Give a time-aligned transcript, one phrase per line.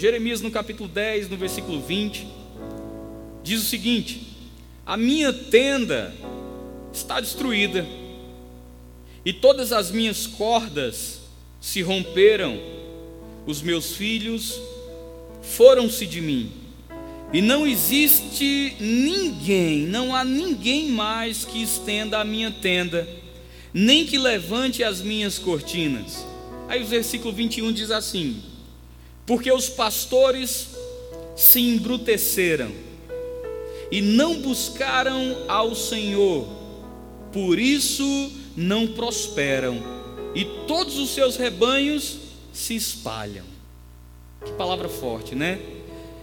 [0.00, 2.26] Jeremias no capítulo 10, no versículo 20,
[3.42, 4.28] diz o seguinte:
[4.86, 6.14] A minha tenda
[6.90, 7.86] está destruída,
[9.26, 11.20] e todas as minhas cordas
[11.60, 12.58] se romperam,
[13.46, 14.58] os meus filhos
[15.42, 16.50] foram-se de mim,
[17.30, 23.06] e não existe ninguém, não há ninguém mais que estenda a minha tenda,
[23.74, 26.24] nem que levante as minhas cortinas.
[26.68, 28.49] Aí o versículo 21 diz assim:
[29.26, 30.68] Porque os pastores
[31.36, 32.70] se embruteceram
[33.90, 36.46] e não buscaram ao Senhor,
[37.32, 39.82] por isso não prosperam,
[40.34, 42.18] e todos os seus rebanhos
[42.52, 43.44] se espalham.
[44.44, 45.60] Que palavra forte, né?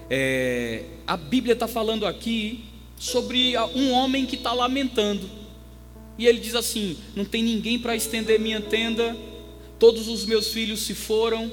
[0.10, 2.64] É, a Bíblia está falando aqui
[2.98, 5.30] sobre um homem que está lamentando.
[6.18, 9.16] E ele diz assim: Não tem ninguém para estender minha tenda,
[9.78, 11.52] todos os meus filhos se foram,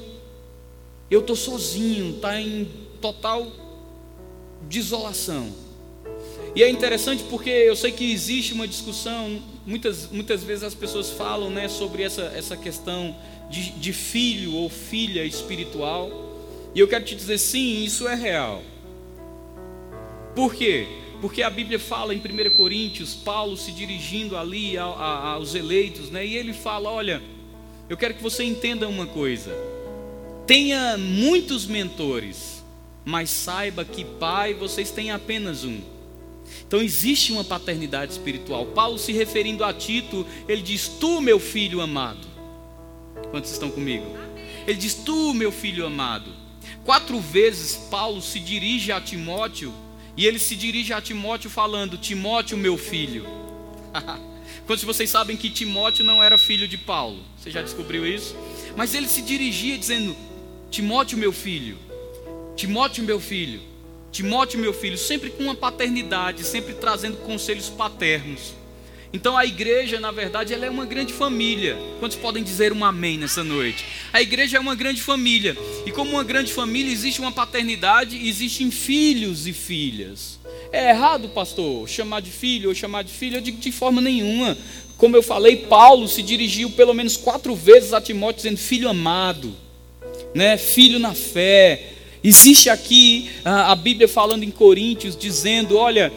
[1.11, 2.69] eu estou sozinho, está em
[3.01, 3.47] total
[4.63, 5.53] desolação.
[6.55, 11.11] E é interessante porque eu sei que existe uma discussão, muitas, muitas vezes as pessoas
[11.11, 13.15] falam né, sobre essa, essa questão
[13.51, 16.11] de, de filho ou filha espiritual.
[16.75, 18.63] E eu quero te dizer, sim, isso é real.
[20.35, 20.87] Por quê?
[21.21, 26.27] Porque a Bíblia fala em 1 Coríntios, Paulo se dirigindo ali aos eleitos, né?
[26.27, 27.23] E ele fala: Olha,
[27.89, 29.57] eu quero que você entenda uma coisa.
[30.47, 32.63] Tenha muitos mentores,
[33.05, 35.81] mas saiba que pai vocês têm apenas um.
[36.67, 38.67] Então existe uma paternidade espiritual.
[38.67, 42.27] Paulo se referindo a Tito, ele diz: Tu, meu filho amado.
[43.31, 44.05] Quantos estão comigo?
[44.67, 46.31] Ele diz: Tu, meu filho amado.
[46.85, 49.73] Quatro vezes Paulo se dirige a Timóteo
[50.17, 53.27] e ele se dirige a Timóteo falando: Timóteo, meu filho.
[54.67, 57.23] Quantos vocês sabem que Timóteo não era filho de Paulo?
[57.39, 58.37] Você já descobriu isso?
[58.77, 60.15] Mas ele se dirigia dizendo:
[60.75, 61.79] Timóteo, meu filho.
[62.57, 63.61] Timóteo, meu filho.
[64.11, 68.55] Timóteo, meu filho, sempre com uma paternidade, sempre trazendo conselhos paternos.
[69.13, 71.79] Então a igreja, na verdade, ela é uma grande família.
[72.01, 73.85] Quantos podem dizer um amém nessa noite?
[74.13, 75.57] A igreja é uma grande família.
[75.87, 80.41] E como uma grande família, existe uma paternidade, existem filhos e filhas.
[80.73, 83.37] É errado, pastor, chamar de filho ou chamar de filha?
[83.37, 84.59] Eu digo de forma nenhuma.
[84.99, 89.63] Como eu falei, Paulo se dirigiu pelo menos quatro vezes a Timóteo dizendo: Filho amado,
[90.35, 90.57] né?
[90.57, 91.91] filho na fé.
[92.23, 96.13] Existe aqui a, Bíblia falando em Coríntios, dizendo: Olha,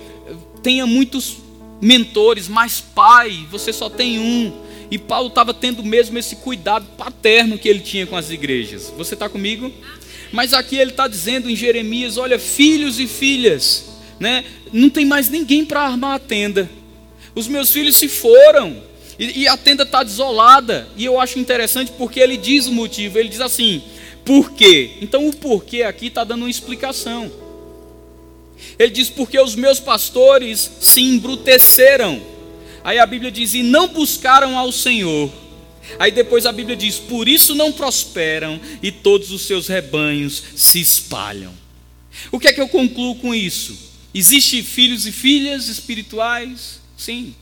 [0.63, 1.37] tenha muitos
[1.81, 4.51] mentores, mas pai, você só tem um.
[4.89, 8.91] E Paulo estava tendo mesmo esse cuidado paterno que ele tinha com as igrejas.
[8.97, 9.71] Você está comigo?
[10.31, 13.85] Mas aqui ele está dizendo em Jeremias: olha, filhos e filhas,
[14.19, 14.45] né?
[14.71, 16.69] Não tem mais ninguém para armar a tenda.
[17.35, 18.81] Os meus filhos se foram
[19.19, 20.87] e, e a tenda está desolada.
[20.95, 23.19] E eu acho interessante porque ele diz o motivo.
[23.19, 23.83] Ele diz assim:
[24.27, 24.97] por quê?
[25.01, 27.31] Então o porquê aqui está dando uma explicação.
[28.77, 32.21] Ele diz: Porque os meus pastores se embruteceram.
[32.83, 35.31] Aí a Bíblia diz: E não buscaram ao Senhor.
[35.97, 40.81] Aí depois a Bíblia diz: Por isso não prosperam e todos os seus rebanhos se
[40.81, 41.53] espalham.
[42.29, 43.77] O que é que eu concluo com isso?
[44.13, 46.81] Existem filhos e filhas espirituais?
[46.97, 47.33] Sim.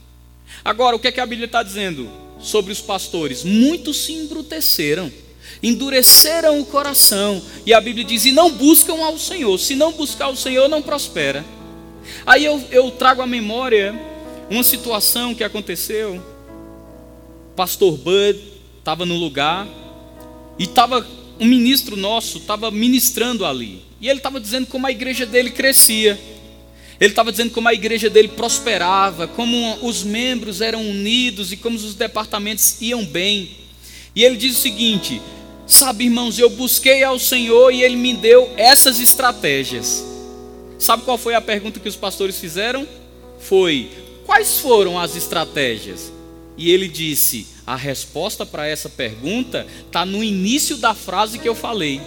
[0.63, 2.07] Agora, o que é que a Bíblia está dizendo
[2.39, 3.43] sobre os pastores?
[3.43, 5.11] Muitos se embruteceram
[5.61, 10.29] endureceram o coração, e a Bíblia diz: e não buscam ao Senhor, se não buscar
[10.29, 11.45] o Senhor, não prospera.
[12.25, 13.99] Aí eu, eu trago à memória
[14.49, 16.21] uma situação que aconteceu.
[17.55, 18.39] Pastor Bud
[18.79, 19.67] estava no lugar
[20.59, 21.05] e estava
[21.39, 26.19] um ministro nosso estava ministrando ali e ele estava dizendo como a igreja dele crescia.
[26.99, 31.75] Ele estava dizendo como a igreja dele prosperava, como os membros eram unidos e como
[31.75, 33.49] os departamentos iam bem.
[34.15, 35.21] E ele diz o seguinte:
[35.67, 40.03] Sabe, irmãos, eu busquei ao Senhor e Ele me deu essas estratégias.
[40.77, 42.87] Sabe qual foi a pergunta que os pastores fizeram?
[43.39, 43.89] Foi:
[44.25, 46.11] quais foram as estratégias?
[46.57, 51.55] E ele disse: a resposta para essa pergunta está no início da frase que eu
[51.55, 52.01] falei.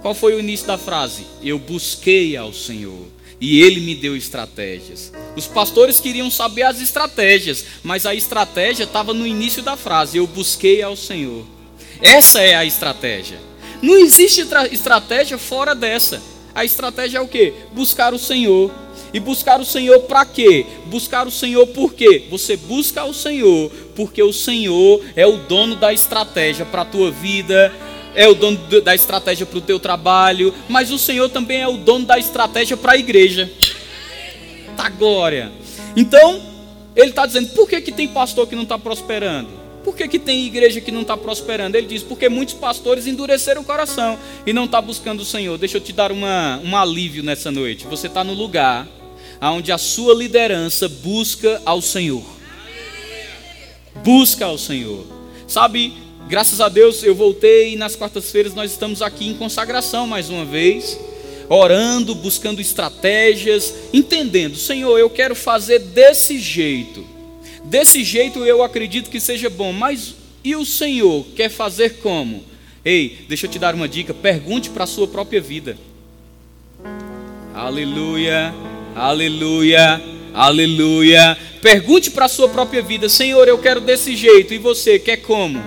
[0.00, 1.24] Qual foi o início da frase?
[1.42, 3.06] Eu busquei ao Senhor
[3.40, 5.12] e Ele me deu estratégias.
[5.36, 10.26] Os pastores queriam saber as estratégias, mas a estratégia estava no início da frase: Eu
[10.26, 11.44] busquei ao Senhor.
[12.00, 13.38] Essa é a estratégia.
[13.80, 16.22] Não existe estratégia fora dessa.
[16.54, 17.52] A estratégia é o que?
[17.72, 18.70] Buscar o Senhor.
[19.12, 20.64] E buscar o Senhor para quê?
[20.86, 22.26] Buscar o Senhor por quê?
[22.30, 27.10] Você busca o Senhor porque o Senhor é o dono da estratégia para a tua
[27.10, 27.70] vida,
[28.14, 31.76] é o dono da estratégia para o teu trabalho, mas o Senhor também é o
[31.76, 33.50] dono da estratégia para a igreja.
[34.76, 35.52] Tá glória.
[35.94, 36.40] Então,
[36.96, 39.61] ele está dizendo, por que, que tem pastor que não está prosperando?
[39.84, 41.76] Por que, que tem igreja que não está prosperando?
[41.76, 45.58] Ele diz, porque muitos pastores endureceram o coração e não está buscando o Senhor.
[45.58, 47.86] Deixa eu te dar uma, um alívio nessa noite.
[47.86, 48.86] Você está no lugar
[49.40, 52.22] onde a sua liderança busca ao Senhor.
[54.04, 55.04] Busca ao Senhor.
[55.48, 55.92] Sabe,
[56.28, 60.44] graças a Deus eu voltei e nas quartas-feiras nós estamos aqui em consagração mais uma
[60.44, 60.98] vez
[61.48, 67.04] orando, buscando estratégias, entendendo, Senhor, eu quero fazer desse jeito.
[67.64, 70.14] Desse jeito eu acredito que seja bom, mas
[70.44, 72.44] e o Senhor quer fazer como?
[72.84, 75.78] Ei, deixa eu te dar uma dica, pergunte para a sua própria vida.
[77.54, 78.52] Aleluia,
[78.94, 80.02] aleluia,
[80.34, 81.38] aleluia.
[81.60, 85.62] Pergunte para a sua própria vida, Senhor, eu quero desse jeito, e você quer como?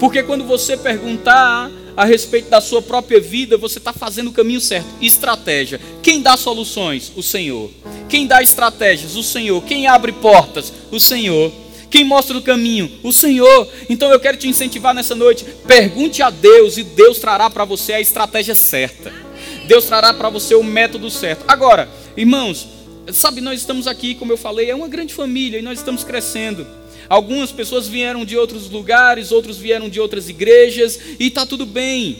[0.00, 4.60] Porque quando você perguntar, a respeito da sua própria vida, você está fazendo o caminho
[4.60, 4.86] certo.
[5.00, 5.80] Estratégia.
[6.02, 7.12] Quem dá soluções?
[7.16, 7.70] O Senhor.
[8.08, 9.16] Quem dá estratégias?
[9.16, 9.62] O Senhor.
[9.64, 10.72] Quem abre portas?
[10.90, 11.52] O Senhor.
[11.90, 12.90] Quem mostra o caminho?
[13.02, 13.68] O Senhor.
[13.88, 15.44] Então eu quero te incentivar nessa noite.
[15.66, 19.12] Pergunte a Deus e Deus trará para você a estratégia certa.
[19.66, 21.44] Deus trará para você o método certo.
[21.46, 22.66] Agora, irmãos,
[23.10, 26.66] sabe, nós estamos aqui, como eu falei, é uma grande família e nós estamos crescendo.
[27.08, 32.18] Algumas pessoas vieram de outros lugares, outros vieram de outras igrejas, e está tudo bem.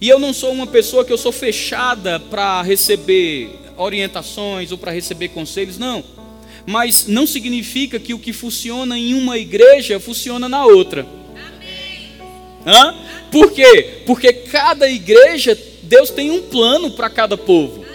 [0.00, 4.92] E eu não sou uma pessoa que eu sou fechada para receber orientações ou para
[4.92, 6.04] receber conselhos, não.
[6.66, 11.06] Mas não significa que o que funciona em uma igreja funciona na outra.
[12.66, 12.94] Hã?
[13.30, 14.02] Por quê?
[14.04, 17.87] Porque cada igreja, Deus tem um plano para cada povo.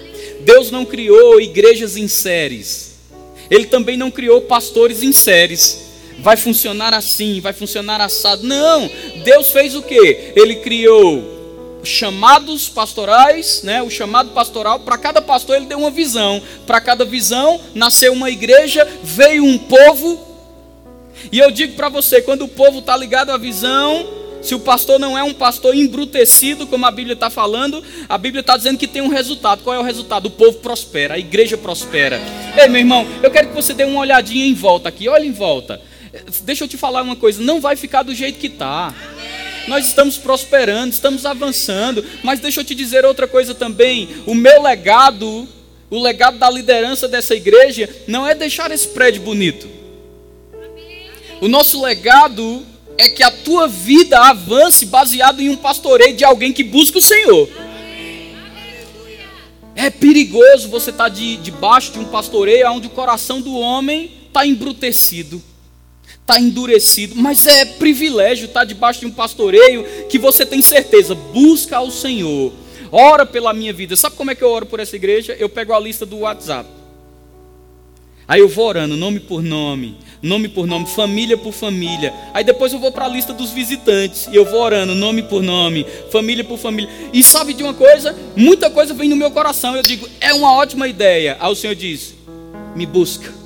[0.43, 2.93] Deus não criou igrejas em séries.
[3.49, 5.83] Ele também não criou pastores em séries
[6.19, 8.43] vai funcionar assim, vai funcionar assado.
[8.43, 8.89] Não,
[9.23, 10.33] Deus fez o que?
[10.35, 11.33] Ele criou
[11.83, 13.81] chamados pastorais, né?
[13.81, 16.41] O chamado pastoral, para cada pastor ele deu uma visão.
[16.65, 20.33] Para cada visão nasceu uma igreja, veio um povo.
[21.31, 24.07] E eu digo para você, quando o povo está ligado à visão,
[24.43, 28.41] se o pastor não é um pastor embrutecido, como a Bíblia está falando, a Bíblia
[28.41, 29.63] está dizendo que tem um resultado.
[29.63, 30.25] Qual é o resultado?
[30.25, 32.21] O povo prospera, a igreja prospera.
[32.57, 35.31] Ei, meu irmão, eu quero que você dê uma olhadinha em volta aqui, olha em
[35.31, 35.81] volta.
[36.43, 38.93] Deixa eu te falar uma coisa, não vai ficar do jeito que está.
[39.67, 44.09] Nós estamos prosperando, estamos avançando, mas deixa eu te dizer outra coisa também.
[44.25, 45.47] O meu legado,
[45.89, 49.69] o legado da liderança dessa igreja, não é deixar esse prédio bonito.
[51.39, 52.65] O nosso legado
[52.97, 57.01] é que a tua vida avance baseado em um pastoreio de alguém que busca o
[57.01, 57.49] Senhor.
[59.75, 64.11] É perigoso você estar tá de, debaixo de um pastoreio onde o coração do homem
[64.27, 65.41] está embrutecido
[66.23, 71.13] está endurecido, mas é privilégio estar tá debaixo de um pastoreio que você tem certeza,
[71.13, 72.53] busca ao Senhor,
[72.91, 73.95] ora pela minha vida.
[73.95, 75.35] Sabe como é que eu oro por essa igreja?
[75.37, 76.69] Eu pego a lista do WhatsApp.
[78.25, 82.11] Aí eu vou orando, nome por nome, nome por nome, família por família.
[82.33, 85.43] Aí depois eu vou para a lista dos visitantes e eu vou orando, nome por
[85.43, 86.89] nome, família por família.
[87.13, 88.17] E sabe de uma coisa?
[88.35, 89.75] Muita coisa vem no meu coração.
[89.75, 91.37] Eu digo, é uma ótima ideia.
[91.39, 92.15] Aí o Senhor diz:
[92.75, 93.43] me busca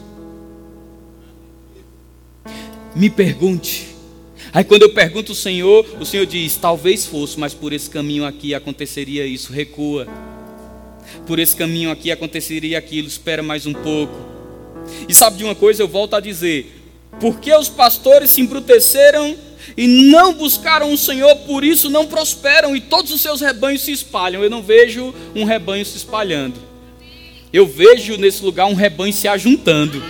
[2.97, 3.87] me pergunte.
[4.51, 8.25] Aí quando eu pergunto ao Senhor, o Senhor diz: talvez fosse, mas por esse caminho
[8.25, 10.07] aqui aconteceria isso, recua.
[11.25, 14.36] Por esse caminho aqui aconteceria aquilo, espera mais um pouco.
[15.07, 16.73] E sabe de uma coisa, eu volto a dizer:
[17.19, 19.35] porque os pastores se embruteceram
[19.75, 23.91] e não buscaram o Senhor, por isso não prosperam e todos os seus rebanhos se
[23.91, 24.43] espalham.
[24.43, 26.55] Eu não vejo um rebanho se espalhando.
[27.51, 30.01] Eu vejo nesse lugar um rebanho se ajuntando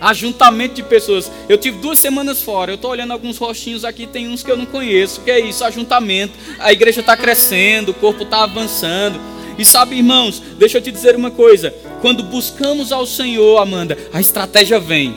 [0.00, 1.30] ajuntamento de pessoas.
[1.48, 4.56] Eu tive duas semanas fora, eu estou olhando alguns rostinhos aqui, tem uns que eu
[4.56, 5.20] não conheço.
[5.20, 5.62] Que é isso?
[5.62, 6.32] Ajuntamento.
[6.58, 9.20] A igreja está crescendo, o corpo está avançando.
[9.60, 14.20] E sabe, irmãos, deixa eu te dizer uma coisa: quando buscamos ao Senhor, Amanda, a
[14.20, 15.14] estratégia vem.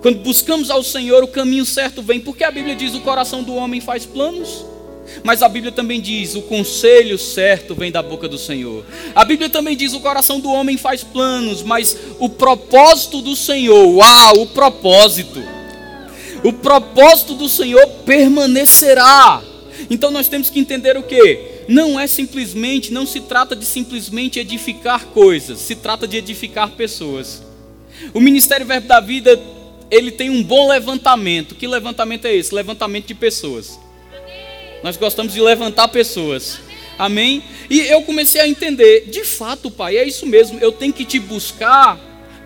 [0.00, 3.54] Quando buscamos ao Senhor, o caminho certo vem, porque a Bíblia diz: o coração do
[3.54, 4.66] homem faz planos
[5.22, 8.84] mas a Bíblia também diz: o conselho certo vem da boca do Senhor.
[9.14, 13.86] A Bíblia também diz: o coração do homem faz planos, mas o propósito do Senhor,
[13.96, 15.42] uau, o propósito.
[16.42, 19.42] O propósito do Senhor permanecerá.
[19.88, 21.51] Então nós temos que entender o que?
[21.68, 27.42] Não é simplesmente, não se trata de simplesmente edificar coisas, se trata de edificar pessoas.
[28.12, 29.40] O Ministério Verbo da Vida,
[29.90, 31.54] ele tem um bom levantamento.
[31.54, 32.54] Que levantamento é esse?
[32.54, 33.78] Levantamento de pessoas.
[34.82, 36.58] Nós gostamos de levantar pessoas.
[36.98, 37.42] Amém?
[37.70, 40.58] E eu comecei a entender, de fato, pai, é isso mesmo.
[40.60, 41.98] Eu tenho que te buscar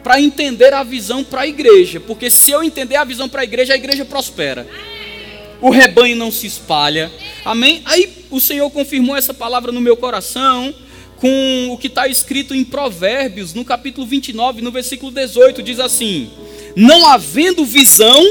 [0.02, 3.44] para entender a visão para a igreja, porque se eu entender a visão para a
[3.44, 4.66] igreja, a igreja prospera.
[5.60, 7.10] O rebanho não se espalha.
[7.44, 7.82] Amém?
[7.84, 10.74] Aí o Senhor confirmou essa palavra no meu coração
[11.16, 16.30] com o que está escrito em Provérbios, no capítulo 29, no versículo 18, diz assim:
[16.76, 18.22] não havendo visão,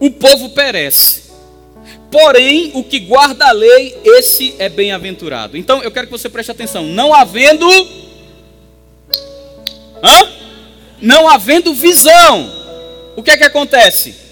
[0.00, 1.22] o povo perece.
[2.10, 5.56] Porém, o que guarda a lei, esse é bem-aventurado.
[5.56, 6.82] Então, eu quero que você preste atenção.
[6.82, 7.68] Não havendo.
[10.02, 10.28] Hã?
[11.00, 12.52] Não havendo visão,
[13.14, 14.23] o que é que acontece?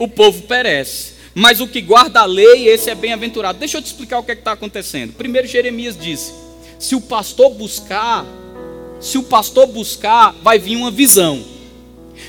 [0.00, 1.12] O povo perece.
[1.34, 3.58] Mas o que guarda a lei, esse é bem-aventurado.
[3.58, 5.12] Deixa eu te explicar o que é está acontecendo.
[5.12, 6.32] Primeiro, Jeremias disse:
[6.78, 8.24] se o pastor buscar,
[8.98, 11.44] se o pastor buscar, vai vir uma visão.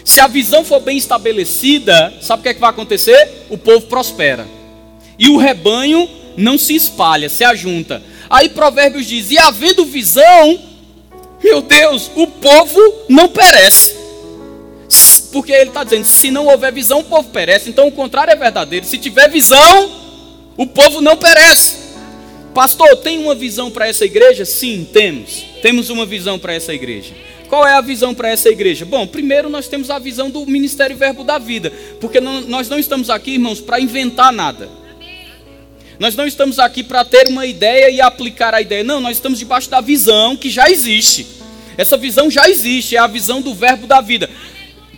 [0.03, 3.45] Se a visão for bem estabelecida, sabe o que, é que vai acontecer?
[3.49, 4.45] O povo prospera.
[5.17, 8.03] E o rebanho não se espalha, se ajunta.
[8.29, 10.59] Aí Provérbios diz: e havendo visão,
[11.41, 14.00] meu Deus, o povo não perece.
[15.31, 17.69] Porque ele está dizendo: se não houver visão, o povo perece.
[17.69, 18.85] Então o contrário é verdadeiro.
[18.85, 19.91] Se tiver visão,
[20.57, 21.81] o povo não perece.
[22.53, 24.43] Pastor, tem uma visão para essa igreja?
[24.43, 25.45] Sim, temos.
[25.61, 27.13] Temos uma visão para essa igreja.
[27.47, 28.85] Qual é a visão para essa igreja?
[28.85, 32.79] Bom, primeiro nós temos a visão do Ministério Verbo da Vida, porque não, nós não
[32.79, 34.69] estamos aqui, irmãos, para inventar nada.
[35.99, 38.83] Nós não estamos aqui para ter uma ideia e aplicar a ideia.
[38.83, 41.27] Não, nós estamos debaixo da visão que já existe.
[41.77, 44.29] Essa visão já existe, é a visão do Verbo da Vida.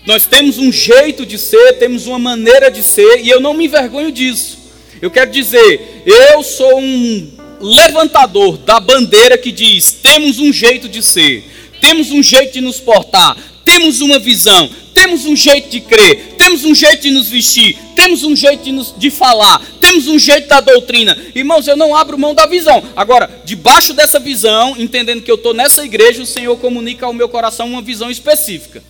[0.05, 3.65] Nós temos um jeito de ser, temos uma maneira de ser, e eu não me
[3.65, 4.57] envergonho disso.
[5.01, 7.31] Eu quero dizer, eu sou um
[7.61, 11.43] levantador da bandeira que diz: temos um jeito de ser,
[11.79, 16.65] temos um jeito de nos portar, temos uma visão, temos um jeito de crer, temos
[16.65, 20.49] um jeito de nos vestir, temos um jeito de, nos, de falar, temos um jeito
[20.49, 21.17] da doutrina.
[21.33, 22.83] Irmãos, eu não abro mão da visão.
[22.93, 27.29] Agora, debaixo dessa visão, entendendo que eu estou nessa igreja, o Senhor comunica ao meu
[27.29, 28.83] coração uma visão específica.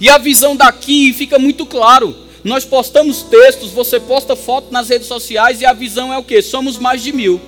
[0.00, 2.14] E a visão daqui fica muito claro.
[2.44, 6.40] Nós postamos textos, você posta foto nas redes sociais e a visão é o que?
[6.40, 7.40] Somos mais de mil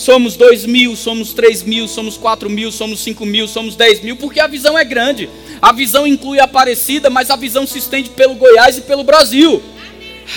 [0.00, 4.16] somos dois mil, somos três mil, somos quatro mil, somos cinco mil, somos dez mil,
[4.16, 5.28] porque a visão é grande.
[5.60, 9.62] A visão inclui a Aparecida, mas a visão se estende pelo Goiás e pelo Brasil.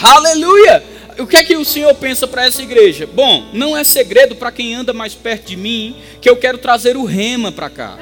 [0.01, 0.83] Aleluia!
[1.17, 3.07] O que é que o Senhor pensa para essa igreja?
[3.07, 6.97] Bom, não é segredo para quem anda mais perto de mim que eu quero trazer
[6.97, 7.97] o rema para cá.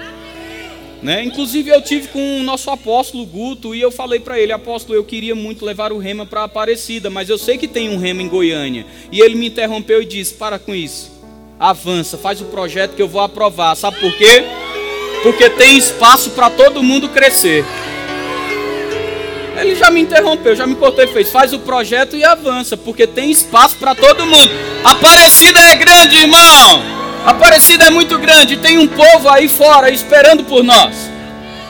[1.02, 1.24] Né?
[1.24, 5.04] Inclusive eu tive com o nosso apóstolo Guto e eu falei para ele, apóstolo, eu
[5.04, 8.28] queria muito levar o rema para Aparecida, mas eu sei que tem um rema em
[8.28, 8.86] Goiânia.
[9.12, 11.22] E ele me interrompeu e disse: "Para com isso
[11.62, 13.76] avança, faz o projeto que eu vou aprovar.
[13.76, 14.44] Sabe por quê?
[15.22, 17.64] Porque tem espaço para todo mundo crescer.
[19.56, 23.06] Ele já me interrompeu, já me cortou e fez: faz o projeto e avança, porque
[23.06, 24.50] tem espaço para todo mundo.
[24.84, 27.01] Aparecida é grande, irmão.
[27.26, 28.58] Aparecida é muito grande.
[28.58, 31.10] Tem um povo aí fora esperando por nós.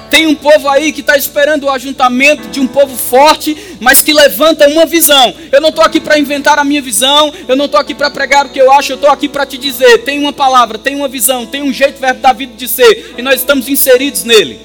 [0.09, 4.11] Tem um povo aí que está esperando o ajuntamento de um povo forte, mas que
[4.11, 5.33] levanta uma visão.
[5.51, 8.45] Eu não estou aqui para inventar a minha visão, eu não estou aqui para pregar
[8.45, 11.07] o que eu acho, eu estou aqui para te dizer: tem uma palavra, tem uma
[11.07, 14.59] visão, tem um jeito verbo da vida de ser, e nós estamos inseridos nele.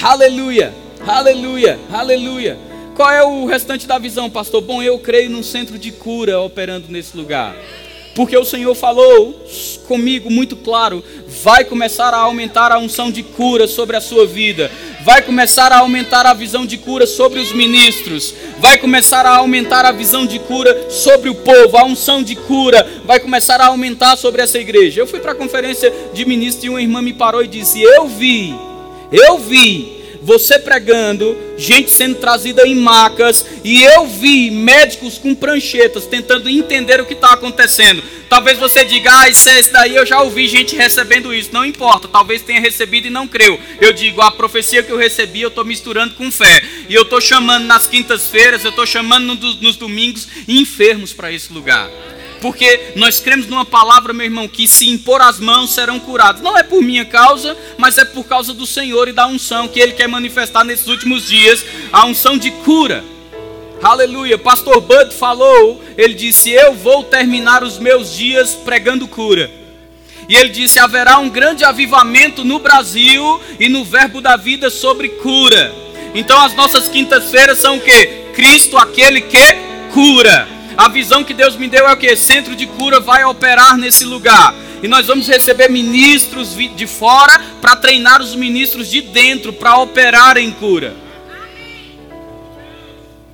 [0.00, 0.74] Aleluia,
[1.06, 2.58] aleluia, aleluia.
[2.94, 4.60] Qual é o restante da visão, pastor?
[4.60, 7.56] Bom, eu creio num centro de cura operando nesse lugar.
[8.14, 9.40] Porque o Senhor falou
[9.86, 11.02] comigo muito claro:
[11.42, 14.70] vai começar a aumentar a unção de cura sobre a sua vida,
[15.04, 19.84] vai começar a aumentar a visão de cura sobre os ministros, vai começar a aumentar
[19.84, 24.16] a visão de cura sobre o povo, a unção de cura vai começar a aumentar
[24.16, 25.00] sobre essa igreja.
[25.00, 28.08] Eu fui para a conferência de ministros e uma irmã me parou e disse: Eu
[28.08, 28.54] vi,
[29.12, 36.06] eu vi você pregando, gente sendo trazida em macas, e eu vi médicos com pranchetas
[36.06, 38.02] tentando entender o que está acontecendo.
[38.28, 41.50] Talvez você diga, ah, isso, é, isso daí eu já ouvi gente recebendo isso.
[41.52, 43.58] Não importa, talvez tenha recebido e não creu.
[43.80, 46.62] Eu digo, a profecia que eu recebi, eu estou misturando com fé.
[46.88, 51.90] E eu estou chamando nas quintas-feiras, eu estou chamando nos domingos enfermos para esse lugar
[52.40, 56.42] porque nós cremos numa palavra, meu irmão, que se impor as mãos serão curados.
[56.42, 59.78] Não é por minha causa, mas é por causa do Senhor e da unção que
[59.78, 63.04] Ele quer manifestar nesses últimos dias a unção de cura.
[63.82, 64.36] Aleluia.
[64.36, 69.50] Pastor Bud falou, ele disse: Eu vou terminar os meus dias pregando cura.
[70.28, 75.08] E ele disse: haverá um grande avivamento no Brasil e no Verbo da Vida sobre
[75.08, 75.74] cura.
[76.14, 78.06] Então as nossas quintas-feiras são o que?
[78.34, 79.56] Cristo, aquele que
[79.92, 80.59] cura.
[80.76, 82.14] A visão que Deus me deu é o que?
[82.16, 84.54] Centro de cura vai operar nesse lugar.
[84.82, 90.36] E nós vamos receber ministros de fora para treinar os ministros de dentro para operar
[90.36, 90.94] em cura.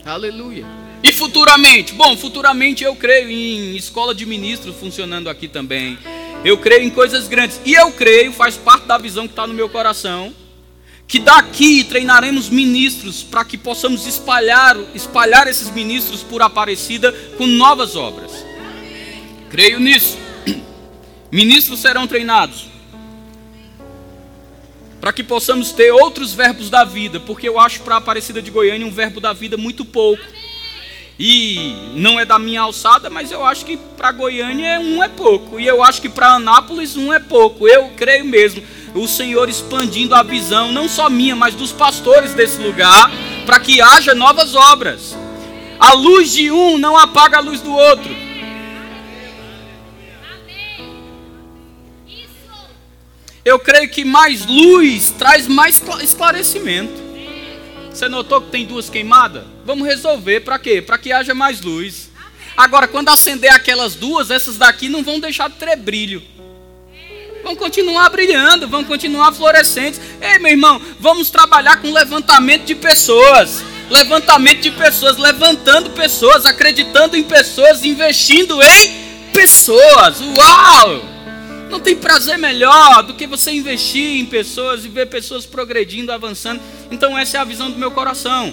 [0.04, 0.64] Aleluia.
[1.02, 1.92] E futuramente?
[1.94, 5.98] Bom, futuramente eu creio em escola de ministros funcionando aqui também.
[6.44, 7.60] Eu creio em coisas grandes.
[7.64, 10.32] E eu creio, faz parte da visão que está no meu coração
[11.06, 17.94] que daqui treinaremos ministros para que possamos espalhar, espalhar esses ministros por Aparecida com novas
[17.94, 18.44] obras.
[19.48, 20.18] Creio nisso.
[21.30, 22.66] Ministros serão treinados.
[25.00, 28.84] para que possamos ter outros verbos da vida, porque eu acho para Aparecida de Goiânia
[28.84, 30.24] um verbo da vida muito pouco.
[31.18, 35.60] E não é da minha alçada, mas eu acho que para Goiânia um é pouco.
[35.60, 37.68] E eu acho que para Anápolis um é pouco.
[37.68, 38.62] Eu creio mesmo.
[38.96, 43.10] O Senhor expandindo a visão, não só minha, mas dos pastores desse lugar,
[43.44, 45.14] para que haja novas obras.
[45.78, 48.16] A luz de um não apaga a luz do outro.
[53.44, 57.04] Eu creio que mais luz traz mais esclarecimento.
[57.90, 59.44] Você notou que tem duas queimadas?
[59.64, 60.80] Vamos resolver para quê?
[60.80, 62.10] Para que haja mais luz.
[62.56, 66.22] Agora, quando acender aquelas duas, essas daqui não vão deixar de ter brilho.
[67.46, 70.00] Vão continuar brilhando, vão continuar florescentes.
[70.20, 73.62] Ei, meu irmão, vamos trabalhar com levantamento de pessoas.
[73.88, 80.20] Levantamento de pessoas, levantando pessoas, acreditando em pessoas, investindo em pessoas.
[80.36, 81.04] Uau!
[81.70, 86.60] Não tem prazer melhor do que você investir em pessoas e ver pessoas progredindo, avançando.
[86.90, 88.52] Então, essa é a visão do meu coração.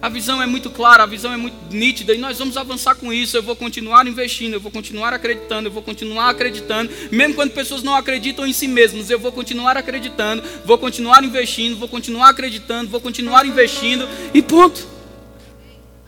[0.00, 3.12] A visão é muito clara, a visão é muito nítida e nós vamos avançar com
[3.12, 3.36] isso.
[3.36, 7.82] Eu vou continuar investindo, eu vou continuar acreditando, eu vou continuar acreditando, mesmo quando pessoas
[7.82, 12.88] não acreditam em si mesmas, eu vou continuar acreditando, vou continuar investindo, vou continuar acreditando,
[12.88, 14.86] vou continuar investindo e ponto.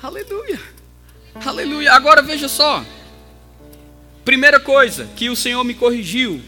[0.01, 0.61] Aleluia.
[1.45, 1.93] Aleluia.
[1.93, 2.85] Agora veja só.
[4.25, 6.41] Primeira coisa que o Senhor me corrigiu.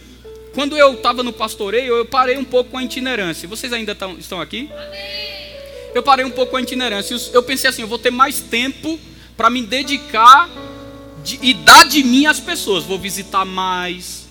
[0.54, 3.48] Quando eu estava no pastoreio, eu parei um pouco com a itinerância.
[3.48, 4.70] Vocês ainda tão, estão aqui?
[5.94, 7.16] Eu parei um pouco com a itinerância.
[7.32, 8.98] Eu pensei assim: eu vou ter mais tempo
[9.36, 10.48] para me dedicar
[11.22, 12.84] de, e dar de mim às pessoas.
[12.84, 14.26] Vou visitar mais,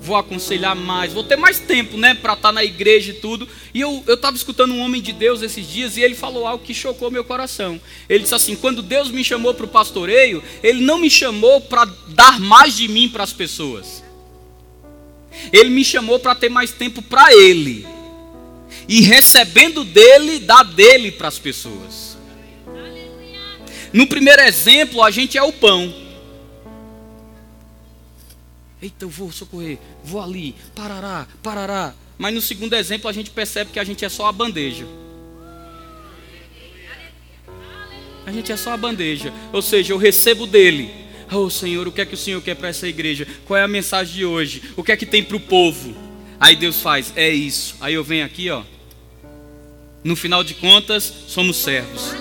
[0.00, 3.48] vou aconselhar mais, vou ter mais tempo, né, para estar tá na igreja e tudo.
[3.72, 6.74] E eu estava escutando um homem de Deus esses dias e ele falou algo que
[6.74, 7.80] chocou meu coração.
[8.08, 11.86] Ele disse assim: quando Deus me chamou para o pastoreio, Ele não me chamou para
[12.08, 14.04] dar mais de mim para as pessoas.
[15.52, 17.84] Ele me chamou para ter mais tempo para Ele.
[18.88, 22.16] E recebendo dele, dar dele para as pessoas.
[23.92, 25.94] No primeiro exemplo, a gente é o pão.
[28.82, 31.94] Eita, eu vou socorrer, vou ali, parará, parará.
[32.18, 34.86] Mas no segundo exemplo a gente percebe que a gente é só a bandeja.
[38.26, 39.32] A gente é só a bandeja.
[39.52, 40.90] Ou seja, eu recebo dele.
[41.30, 43.26] Oh Senhor, o que é que o Senhor quer para essa igreja?
[43.46, 44.62] Qual é a mensagem de hoje?
[44.76, 45.94] O que é que tem para o povo?
[46.38, 47.76] Aí Deus faz, é isso.
[47.80, 48.62] Aí eu venho aqui, ó.
[50.04, 52.14] No final de contas, somos servos.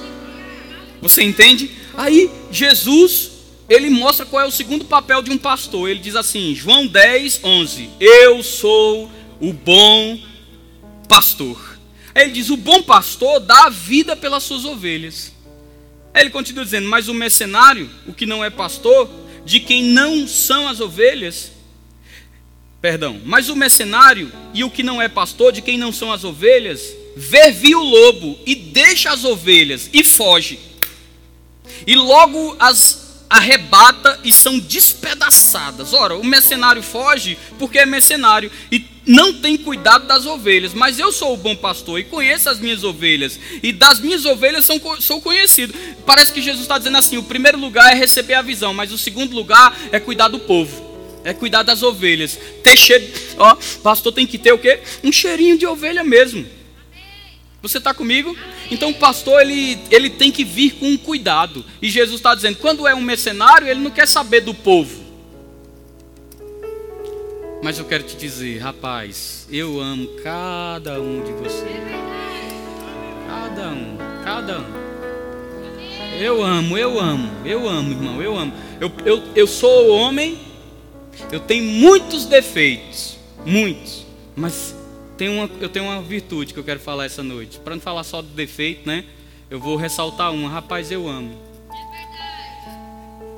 [1.02, 1.70] Você entende?
[1.96, 3.34] Aí Jesus
[3.70, 5.90] ele mostra qual é o segundo papel de um pastor.
[5.90, 10.20] Ele diz assim, João 10, 11: Eu sou o bom
[11.08, 11.78] pastor.
[12.14, 15.34] Aí ele diz: O bom pastor dá a vida pelas suas ovelhas.
[16.14, 19.10] Aí ele continua dizendo: Mas o mercenário, o que não é pastor,
[19.46, 21.52] de quem não são as ovelhas,
[22.82, 26.24] perdão, mas o mercenário e o que não é pastor, de quem não são as
[26.24, 30.60] ovelhas, vê vir o lobo e deixa as ovelhas e foge.
[31.86, 35.92] E logo as arrebata e são despedaçadas.
[35.92, 41.12] Ora, o mercenário foge porque é mercenário e não tem cuidado das ovelhas, mas eu
[41.12, 45.20] sou o bom pastor e conheço as minhas ovelhas, e das minhas ovelhas sou, sou
[45.20, 45.74] conhecido.
[46.06, 48.98] Parece que Jesus está dizendo assim: o primeiro lugar é receber a visão, mas o
[48.98, 50.94] segundo lugar é cuidar do povo.
[51.26, 52.38] É cuidar das ovelhas.
[52.64, 53.08] Ter cheiro.
[53.38, 54.80] Ó, pastor tem que ter o quê?
[55.04, 56.46] Um cheirinho de ovelha mesmo.
[57.64, 58.38] Você está comigo?
[58.70, 61.64] Então o pastor ele, ele tem que vir com cuidado.
[61.82, 65.02] E Jesus está dizendo: quando é um mercenário, ele não quer saber do povo.
[67.64, 71.72] Mas eu quero te dizer, rapaz, eu amo cada um de vocês.
[73.26, 74.84] Cada um, cada um.
[76.20, 78.54] Eu amo, eu amo, eu amo, irmão, eu amo.
[78.82, 80.38] Eu, eu, eu sou homem,
[81.32, 84.76] eu tenho muitos defeitos, muitos, mas
[85.24, 87.58] tenho uma, eu tenho uma virtude que eu quero falar essa noite.
[87.58, 89.06] Para não falar só do defeito, né?
[89.50, 90.50] Eu vou ressaltar uma.
[90.50, 91.34] Rapaz, eu amo.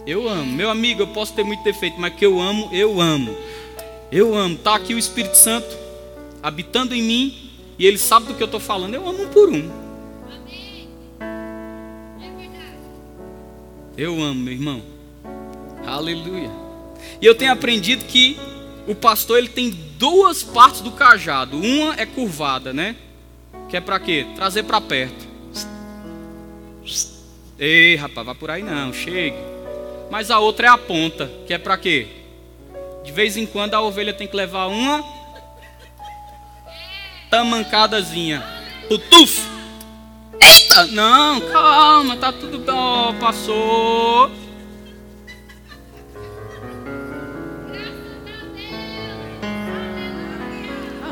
[0.07, 0.51] Eu amo.
[0.51, 3.37] Meu amigo, eu posso ter muito defeito, mas que eu amo, eu amo.
[4.11, 4.57] Eu amo.
[4.57, 5.67] Tá aqui o Espírito Santo
[6.41, 8.95] habitando em mim e ele sabe do que eu estou falando.
[8.95, 9.71] Eu amo um por um.
[13.95, 14.81] Eu amo, meu irmão.
[15.85, 16.49] Aleluia.
[17.21, 18.37] E eu tenho aprendido que
[18.87, 21.57] o pastor ele tem duas partes do cajado.
[21.57, 22.95] Uma é curvada, né?
[23.69, 24.25] Que é para quê?
[24.35, 25.25] Trazer para perto.
[27.57, 29.37] Ei, rapaz, vai por aí não, chegue.
[30.11, 32.07] Mas a outra é a ponta, que é para quê?
[33.03, 35.03] De vez em quando a ovelha tem que levar uma
[37.29, 38.43] tamancadazinha.
[38.87, 39.41] Putuf!
[40.39, 40.85] Eita!
[40.87, 42.63] Não, calma, tá tudo.
[42.67, 44.31] Oh, passou.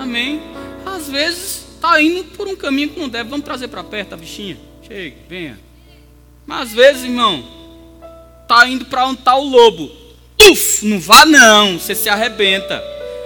[0.03, 0.41] Amém.
[0.85, 3.29] às vezes está indo por um caminho que não deve.
[3.29, 4.57] Vamos trazer para perto a bichinha.
[4.85, 5.57] Chega, venha.
[6.45, 7.41] Mas às vezes, irmão,
[8.41, 9.89] está indo para onde está o lobo.
[10.51, 12.83] Uf, não vá não, você se arrebenta.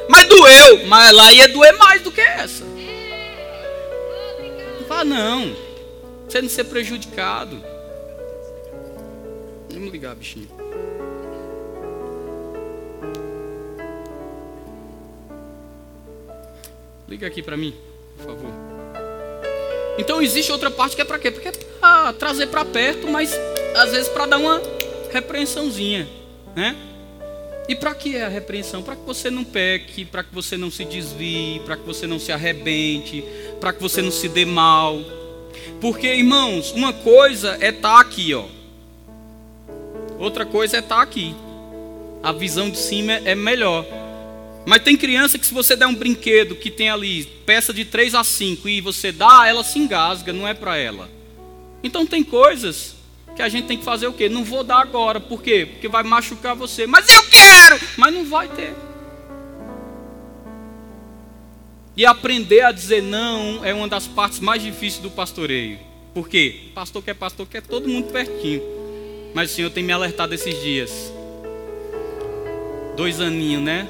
[0.07, 2.63] Mas doeu, mas lá ia doer mais do que essa.
[4.79, 5.55] Não vá não.
[6.29, 7.59] Você não ser prejudicado.
[9.71, 10.56] Vamos ligar, bichinho.
[17.07, 17.73] Liga aqui para mim,
[18.17, 18.51] por favor.
[19.97, 21.31] Então existe outra parte que é para quê?
[21.31, 23.33] Porque é para trazer para perto, mas
[23.75, 24.61] às vezes para dar uma
[25.11, 26.07] repreensãozinha,
[26.55, 26.75] né?
[27.67, 28.81] E para que é a repreensão?
[28.81, 32.17] Para que você não peque, para que você não se desvie, para que você não
[32.17, 33.23] se arrebente,
[33.59, 34.99] para que você não se dê mal.
[35.81, 38.45] Porque, irmãos, uma coisa é estar tá aqui, ó.
[40.17, 41.35] Outra coisa é estar tá aqui.
[42.23, 43.85] A visão de cima é melhor.
[44.67, 48.13] Mas tem criança que se você der um brinquedo que tem ali peça de 3
[48.13, 51.09] a 5 e você dá, ela se engasga, não é para ela.
[51.81, 52.93] Então tem coisas
[53.33, 54.27] que a gente tem que fazer o quê?
[54.27, 55.21] Não vou dar agora.
[55.21, 55.65] Por quê?
[55.65, 56.85] Porque vai machucar você.
[56.85, 57.79] Mas eu quero!
[57.95, 58.75] Mas não vai ter.
[61.95, 65.79] E aprender a dizer não é uma das partes mais difíceis do pastoreio.
[66.13, 66.71] Por quê?
[66.75, 68.61] Pastor quer pastor quer todo mundo pertinho.
[69.33, 70.91] Mas o Senhor tem me alertado esses dias.
[72.97, 73.87] Dois aninhos, né?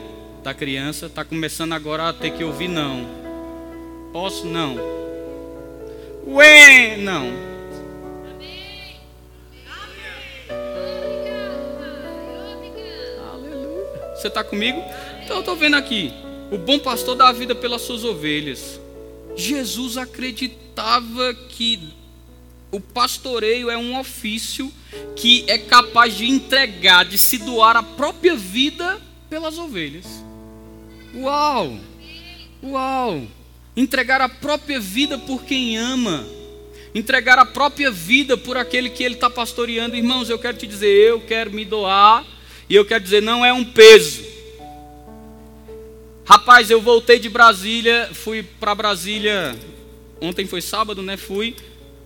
[0.48, 3.06] Da criança, está começando agora a ter que ouvir não.
[4.14, 4.46] Posso?
[4.46, 4.78] Não.
[6.26, 7.34] Ué, não.
[14.16, 14.82] Você está comigo?
[15.22, 16.14] Então eu estou vendo aqui.
[16.50, 18.80] O bom pastor dá a vida pelas suas ovelhas.
[19.36, 21.90] Jesus acreditava que
[22.72, 24.72] o pastoreio é um ofício
[25.14, 28.98] que é capaz de entregar, de se doar a própria vida
[29.30, 30.26] pelas ovelhas.
[31.17, 31.77] Uau!
[32.63, 33.27] Uau!
[33.75, 36.25] Entregar a própria vida por quem ama.
[36.93, 39.95] Entregar a própria vida por aquele que ele está pastoreando.
[39.95, 42.25] Irmãos, eu quero te dizer, eu quero me doar
[42.69, 44.23] e eu quero dizer, não é um peso.
[46.25, 49.56] Rapaz, eu voltei de Brasília, fui para Brasília,
[50.21, 51.17] ontem foi sábado, né?
[51.17, 51.56] Fui.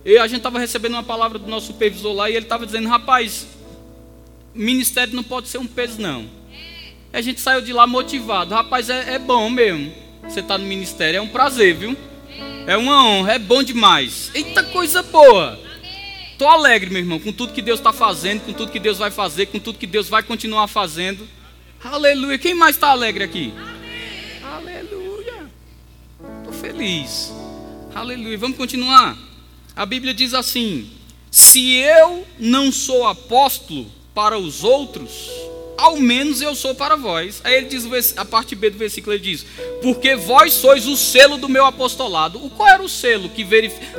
[0.04, 2.88] E a gente estava recebendo uma palavra do nosso supervisor lá e ele estava dizendo,
[2.88, 3.46] rapaz,
[4.54, 6.41] ministério não pode ser um peso, não.
[7.12, 8.54] A gente saiu de lá motivado.
[8.54, 9.92] Rapaz, é, é bom mesmo.
[10.22, 11.96] Você está no ministério, é um prazer, viu?
[12.66, 14.30] É uma honra, é bom demais.
[14.34, 15.60] Eita coisa boa.
[16.30, 19.10] Estou alegre, meu irmão, com tudo que Deus está fazendo, com tudo que Deus vai
[19.10, 21.28] fazer, com tudo que Deus vai continuar fazendo.
[21.84, 22.38] Aleluia.
[22.38, 23.52] Quem mais está alegre aqui?
[24.42, 25.50] Aleluia.
[26.38, 27.32] Estou feliz.
[27.94, 28.38] Aleluia.
[28.38, 29.18] Vamos continuar.
[29.76, 30.88] A Bíblia diz assim:
[31.30, 35.28] Se eu não sou apóstolo para os outros,
[35.82, 37.40] ao menos eu sou para vós.
[37.44, 39.44] Aí ele diz, a parte B do versículo, ele diz:
[39.82, 42.44] Porque vós sois o selo do meu apostolado.
[42.44, 43.46] O qual era o selo que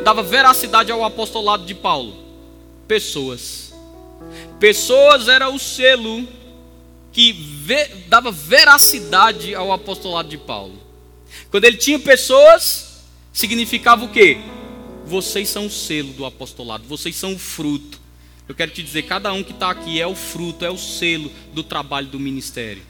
[0.03, 2.23] dava veracidade ao apostolado de Paulo?
[2.87, 3.73] pessoas.
[4.59, 6.27] Pessoas era o selo
[7.11, 10.79] que ve dava veracidade ao apostolado de Paulo.
[11.49, 14.37] Quando ele tinha pessoas, significava o quê?
[15.05, 17.99] Vocês são o selo do apostolado, vocês são o fruto.
[18.47, 21.31] Eu quero te dizer, cada um que está aqui é o fruto, é o selo
[21.53, 22.83] do trabalho do ministério.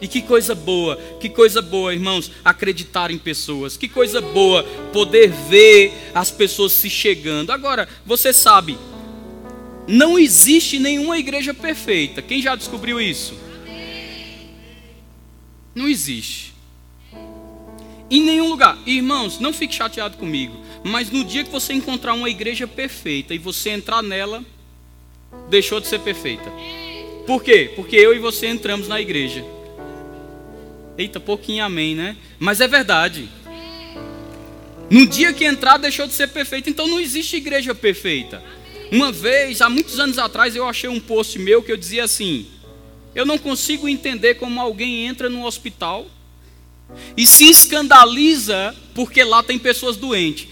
[0.00, 3.76] E que coisa boa, que coisa boa, irmãos, acreditar em pessoas.
[3.76, 4.62] Que coisa boa
[4.92, 7.50] poder ver as pessoas se chegando.
[7.50, 8.76] Agora, você sabe,
[9.88, 12.20] não existe nenhuma igreja perfeita.
[12.20, 13.34] Quem já descobriu isso?
[15.74, 16.52] Não existe.
[18.10, 18.78] Em nenhum lugar.
[18.86, 20.60] Irmãos, não fique chateado comigo.
[20.84, 24.44] Mas no dia que você encontrar uma igreja perfeita e você entrar nela,
[25.48, 26.50] deixou de ser perfeita.
[27.26, 27.72] Por quê?
[27.74, 29.44] Porque eu e você entramos na igreja.
[30.96, 32.16] Eita, pouquinho amém, né?
[32.38, 33.28] Mas é verdade.
[34.88, 36.70] No dia que entrar, deixou de ser perfeita.
[36.70, 38.42] Então não existe igreja perfeita.
[38.90, 42.46] Uma vez, há muitos anos atrás, eu achei um post meu que eu dizia assim:
[43.14, 46.06] Eu não consigo entender como alguém entra no hospital
[47.16, 50.48] e se escandaliza porque lá tem pessoas doentes.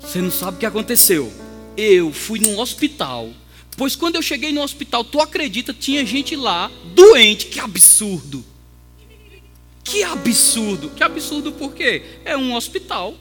[0.00, 1.32] Você não sabe o que aconteceu.
[1.76, 3.30] Eu fui num hospital.
[3.76, 7.46] Pois quando eu cheguei no hospital, tu acredita, tinha gente lá doente.
[7.46, 8.44] Que absurdo.
[9.82, 10.90] Que absurdo.
[10.90, 12.02] Que absurdo por quê?
[12.24, 13.14] É um hospital.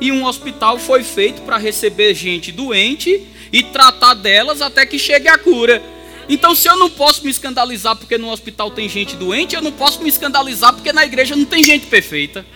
[0.00, 5.28] E um hospital foi feito para receber gente doente e tratar delas até que chegue
[5.28, 5.82] a cura.
[6.28, 9.72] Então, se eu não posso me escandalizar porque no hospital tem gente doente, eu não
[9.72, 12.46] posso me escandalizar porque na igreja não tem gente perfeita.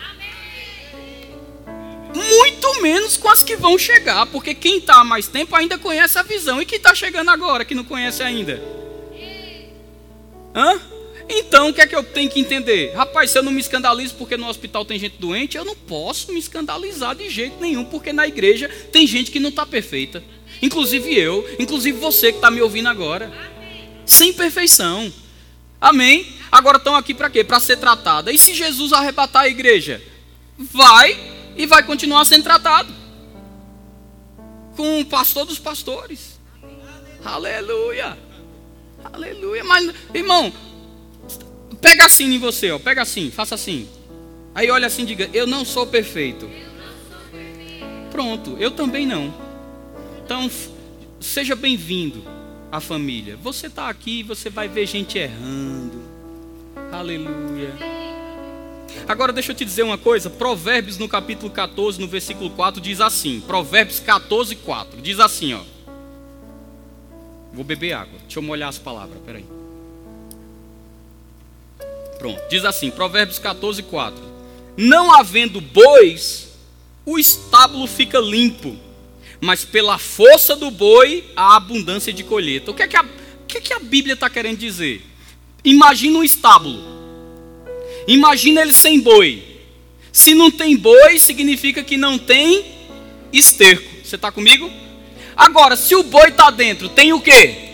[2.46, 6.16] Muito menos com as que vão chegar, porque quem está há mais tempo ainda conhece
[6.16, 6.62] a visão.
[6.62, 8.62] E quem está chegando agora que não conhece ainda?
[10.54, 10.80] Hã?
[11.28, 12.94] Então, o que é que eu tenho que entender?
[12.94, 16.32] Rapaz, se eu não me escandalizo porque no hospital tem gente doente, eu não posso
[16.32, 20.22] me escandalizar de jeito nenhum, porque na igreja tem gente que não está perfeita.
[20.62, 23.28] Inclusive eu, inclusive você que está me ouvindo agora.
[24.06, 25.12] Sem perfeição.
[25.80, 26.32] Amém?
[26.52, 27.42] Agora estão aqui para quê?
[27.42, 28.30] Para ser tratada.
[28.30, 30.00] E se Jesus arrebatar a igreja?
[30.56, 32.92] Vai e vai continuar sendo tratado.
[34.76, 36.38] Com o pastor dos pastores.
[37.24, 38.16] Aleluia.
[39.02, 39.64] Aleluia.
[39.64, 40.52] Mas, irmão,
[41.80, 42.78] pega assim em você, ó.
[42.78, 43.88] Pega assim, faça assim.
[44.54, 46.48] Aí olha assim e diga: Eu não sou perfeito.
[48.10, 49.34] Pronto, eu também não.
[50.24, 50.50] Então,
[51.20, 52.22] seja bem-vindo
[52.70, 53.36] à família.
[53.36, 56.02] Você está aqui, você vai ver gente errando.
[56.92, 57.74] Aleluia.
[59.08, 60.28] Agora deixa eu te dizer uma coisa.
[60.30, 63.40] Provérbios no capítulo 14, no versículo 4, diz assim.
[63.40, 65.00] Provérbios 14, 4.
[65.00, 65.60] Diz assim, ó.
[67.52, 68.18] Vou beber água.
[68.22, 69.44] Deixa eu molhar as palavras, peraí.
[72.18, 72.40] Pronto.
[72.48, 74.22] Diz assim, Provérbios 14, 4.
[74.76, 76.48] Não havendo bois,
[77.04, 78.76] o estábulo fica limpo,
[79.40, 82.70] mas pela força do boi, há abundância de colheita.
[82.70, 85.02] O que é que a, o que é que a Bíblia está querendo dizer?
[85.64, 86.95] Imagina um estábulo.
[88.06, 89.42] Imagina ele sem boi.
[90.12, 92.64] Se não tem boi, significa que não tem
[93.32, 93.84] esterco.
[94.04, 94.70] Você está comigo?
[95.36, 97.66] Agora, se o boi está dentro, tem o que?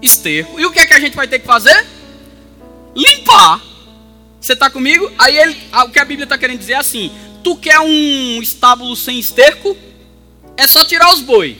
[0.00, 0.60] Esterco.
[0.60, 1.86] E o que é que a gente vai ter que fazer?
[2.94, 3.60] Limpar.
[4.40, 5.10] Você está comigo?
[5.18, 7.10] Aí ele, o que a Bíblia está querendo dizer é assim:
[7.42, 9.76] tu quer um estábulo sem esterco?
[10.56, 11.58] É só tirar os boi.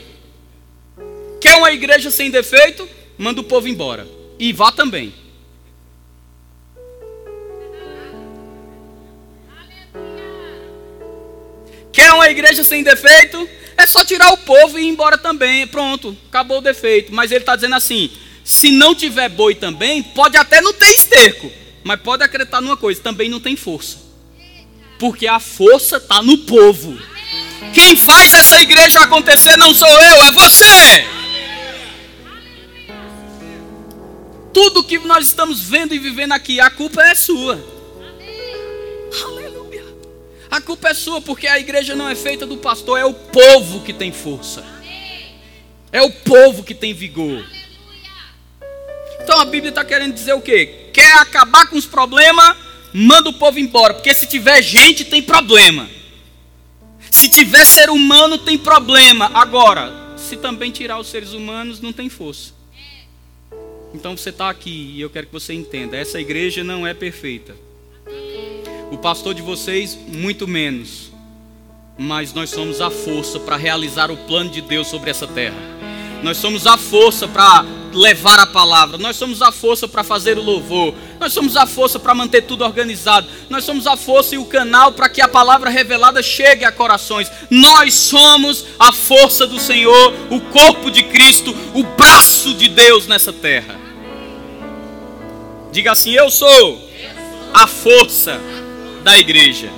[1.40, 2.88] Quer uma igreja sem defeito?
[3.19, 4.07] Manda o povo embora.
[4.38, 5.12] E vá também.
[11.92, 13.48] Quer uma igreja sem defeito?
[13.76, 15.66] É só tirar o povo e ir embora também.
[15.66, 17.12] Pronto, acabou o defeito.
[17.12, 18.11] Mas ele está dizendo assim:
[18.44, 21.50] se não tiver boi também, pode até não ter esterco.
[21.83, 23.98] Mas pode acreditar numa coisa: também não tem força.
[24.98, 26.98] Porque a força está no povo.
[27.72, 31.07] Quem faz essa igreja acontecer não sou eu, é você.
[34.53, 37.80] Tudo que nós estamos vendo e vivendo aqui, a culpa é sua.
[40.51, 43.83] A culpa é sua, porque a igreja não é feita do pastor, é o povo
[43.83, 44.65] que tem força.
[45.93, 47.45] É o povo que tem vigor.
[49.23, 50.89] Então a Bíblia está querendo dizer o quê?
[50.93, 52.57] Quer acabar com os problemas?
[52.93, 55.89] Manda o povo embora, porque se tiver gente, tem problema.
[57.11, 59.31] Se tiver ser humano, tem problema.
[59.33, 62.53] Agora, se também tirar os seres humanos, não tem força.
[63.95, 67.55] Então você está aqui e eu quero que você entenda: essa igreja não é perfeita.
[68.90, 71.11] O pastor de vocês, muito menos.
[71.96, 75.57] Mas nós somos a força para realizar o plano de Deus sobre essa terra.
[76.22, 78.98] Nós somos a força para levar a palavra.
[78.98, 80.94] Nós somos a força para fazer o louvor.
[81.18, 83.29] Nós somos a força para manter tudo organizado.
[83.48, 87.31] Nós somos a força e o canal para que a palavra revelada chegue a corações.
[87.50, 93.33] Nós somos a força do Senhor, o corpo de Cristo, o braço de Deus nessa
[93.33, 93.79] terra.
[95.72, 96.90] Diga assim: Eu sou
[97.55, 98.40] a força
[99.03, 99.71] da igreja.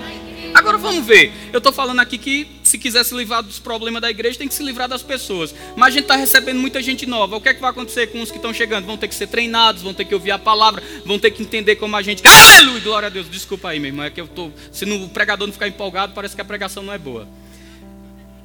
[0.55, 1.33] Agora vamos ver.
[1.53, 4.55] Eu estou falando aqui que se quiser se livrar dos problemas da igreja, tem que
[4.55, 5.55] se livrar das pessoas.
[5.77, 7.37] Mas a gente está recebendo muita gente nova.
[7.37, 8.85] O que é que vai acontecer com os que estão chegando?
[8.85, 11.77] Vão ter que ser treinados, vão ter que ouvir a palavra, vão ter que entender
[11.77, 12.23] como a gente.
[12.27, 12.81] Aleluia!
[12.81, 13.31] Glória a Deus.
[13.31, 14.05] Desculpa aí, meu irmão.
[14.05, 14.51] É que eu tô.
[14.71, 17.27] Se o pregador não ficar empolgado, parece que a pregação não é boa.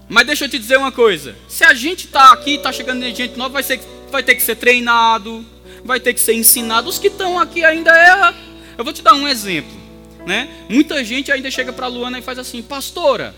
[0.08, 1.36] Mas deixa eu te dizer uma coisa.
[1.50, 4.56] Se a gente está aqui, está chegando gente nova, vai, ser, vai ter que ser
[4.56, 5.46] treinado,
[5.84, 6.88] vai ter que ser ensinado.
[6.88, 8.34] Os que estão aqui ainda erram.
[8.78, 9.87] Eu vou te dar um exemplo
[10.28, 10.50] né?
[10.68, 13.34] Muita gente ainda chega para a Luana e faz assim, pastora,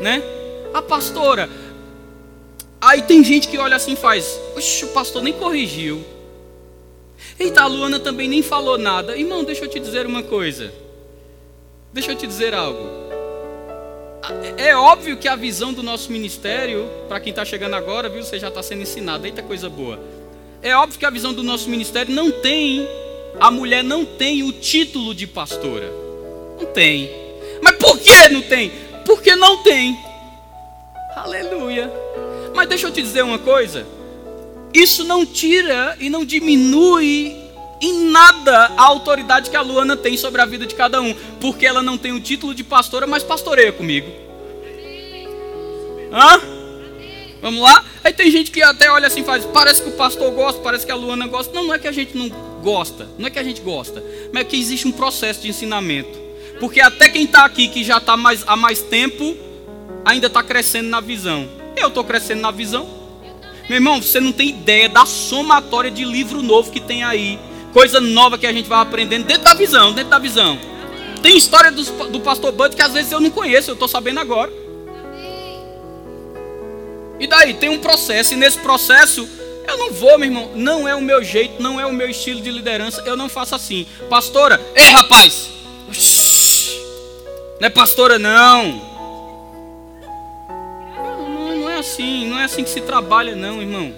[0.00, 0.22] né?
[0.72, 1.50] A pastora.
[2.80, 6.04] Aí tem gente que olha assim e faz, oxe, o pastor nem corrigiu.
[7.36, 9.16] Eita, a Luana também nem falou nada.
[9.16, 10.72] Irmão, deixa eu te dizer uma coisa.
[11.92, 12.88] Deixa eu te dizer algo.
[14.56, 18.38] É óbvio que a visão do nosso ministério, para quem está chegando agora, viu, você
[18.38, 19.26] já está sendo ensinado.
[19.26, 19.98] Eita, coisa boa.
[20.62, 22.86] É óbvio que a visão do nosso ministério não tem
[23.38, 25.90] a mulher não tem o título de pastora.
[26.58, 27.10] Não tem.
[27.62, 28.70] Mas por que não tem?
[29.04, 29.96] Porque não tem.
[31.16, 31.90] Aleluia.
[32.54, 33.86] Mas deixa eu te dizer uma coisa.
[34.72, 37.36] Isso não tira e não diminui
[37.80, 41.14] em nada a autoridade que a Luana tem sobre a vida de cada um.
[41.40, 44.10] Porque ela não tem o título de pastora, mas pastoreia comigo.
[46.12, 46.40] Hã?
[47.40, 47.84] Vamos lá?
[48.04, 50.84] Aí tem gente que até olha assim e faz, parece que o pastor gosta, parece
[50.84, 51.54] que a Luana gosta.
[51.54, 52.28] Não, não é que a gente não
[52.62, 56.18] gosta, não é que a gente gosta, mas é que existe um processo de ensinamento.
[56.60, 59.36] Porque até quem está aqui, que já está mais, há mais tempo,
[60.04, 61.48] ainda está crescendo na visão.
[61.76, 62.88] Eu estou crescendo na visão.
[63.68, 67.38] Meu irmão, você não tem ideia da somatória de livro novo que tem aí.
[67.72, 70.58] coisa nova que a gente vai aprendendo dentro da visão, dentro da visão.
[71.22, 74.20] Tem história do, do pastor Bud que às vezes eu não conheço, eu estou sabendo
[74.20, 74.52] agora.
[77.18, 79.28] E daí, tem um processo, e nesse processo
[79.70, 82.40] eu não vou, meu irmão, não é o meu jeito, não é o meu estilo
[82.40, 83.86] de liderança, eu não faço assim.
[84.08, 85.50] Pastora, ei rapaz,
[87.60, 88.90] não é pastora não.
[90.48, 91.56] não.
[91.56, 93.92] Não é assim, não é assim que se trabalha não, irmão.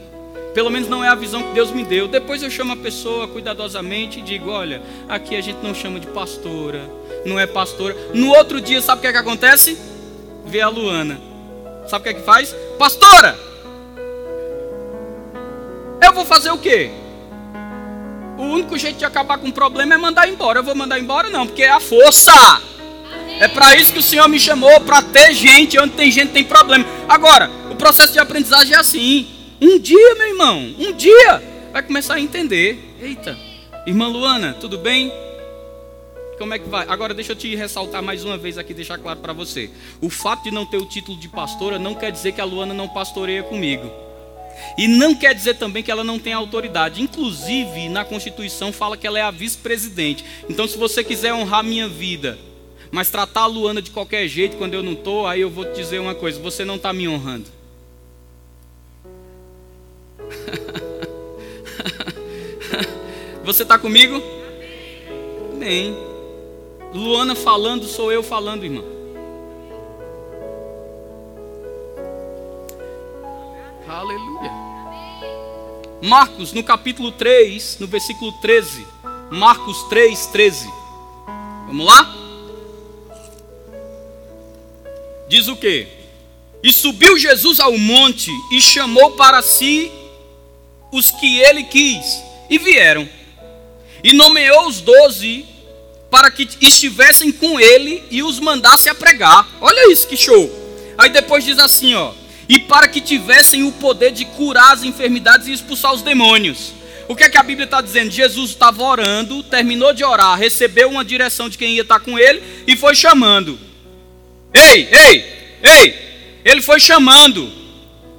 [0.52, 2.08] Pelo menos não é a visão que Deus me deu.
[2.08, 6.06] Depois eu chamo a pessoa cuidadosamente e digo: olha, aqui a gente não chama de
[6.08, 6.90] pastora,
[7.24, 7.96] não é pastora.
[8.12, 9.78] No outro dia, sabe o que é que acontece?
[10.44, 11.20] Vê a Luana.
[11.86, 12.54] Sabe o que é que faz?
[12.78, 13.51] Pastora!
[16.02, 16.90] Eu vou fazer o quê?
[18.36, 20.58] O único jeito de acabar com o problema é mandar embora.
[20.58, 22.32] Eu vou mandar embora não, porque é a força.
[23.38, 26.44] É para isso que o Senhor me chamou, para ter gente, onde tem gente tem
[26.44, 26.84] problema.
[27.08, 29.28] Agora, o processo de aprendizagem é assim.
[29.60, 32.96] Um dia, meu irmão, um dia vai começar a entender.
[33.00, 33.38] Eita,
[33.86, 35.12] irmã Luana, tudo bem?
[36.36, 36.84] Como é que vai?
[36.88, 39.70] Agora deixa eu te ressaltar mais uma vez aqui, deixar claro para você.
[40.00, 42.74] O fato de não ter o título de pastora não quer dizer que a Luana
[42.74, 43.88] não pastoreia comigo.
[44.76, 47.02] E não quer dizer também que ela não tem autoridade.
[47.02, 50.24] Inclusive, na Constituição fala que ela é a vice-presidente.
[50.48, 52.38] Então, se você quiser honrar minha vida,
[52.90, 55.74] mas tratar a Luana de qualquer jeito quando eu não estou, aí eu vou te
[55.74, 57.46] dizer uma coisa: você não está me honrando.
[63.44, 64.22] você está comigo?
[65.58, 65.94] Bem.
[66.92, 69.01] Luana falando, sou eu falando, irmão.
[73.92, 74.50] Aleluia.
[76.00, 78.86] Marcos, no capítulo 3, no versículo 13.
[79.30, 80.66] Marcos 3, 13.
[81.66, 82.16] Vamos lá?
[85.28, 85.86] Diz o que?
[86.62, 89.92] E subiu Jesus ao monte e chamou para si
[90.90, 93.06] os que ele quis, e vieram.
[94.02, 95.44] E nomeou os doze
[96.10, 99.46] para que estivessem com ele e os mandasse a pregar.
[99.60, 100.50] Olha isso que show.
[100.96, 102.21] Aí depois diz assim, ó:
[102.52, 106.74] e para que tivessem o poder de curar as enfermidades e expulsar os demônios.
[107.08, 108.10] O que é que a Bíblia está dizendo?
[108.10, 112.42] Jesus estava orando, terminou de orar, recebeu uma direção de quem ia estar com ele
[112.66, 113.58] e foi chamando.
[114.52, 115.24] Ei, ei,
[115.62, 116.40] ei!
[116.44, 117.50] Ele foi chamando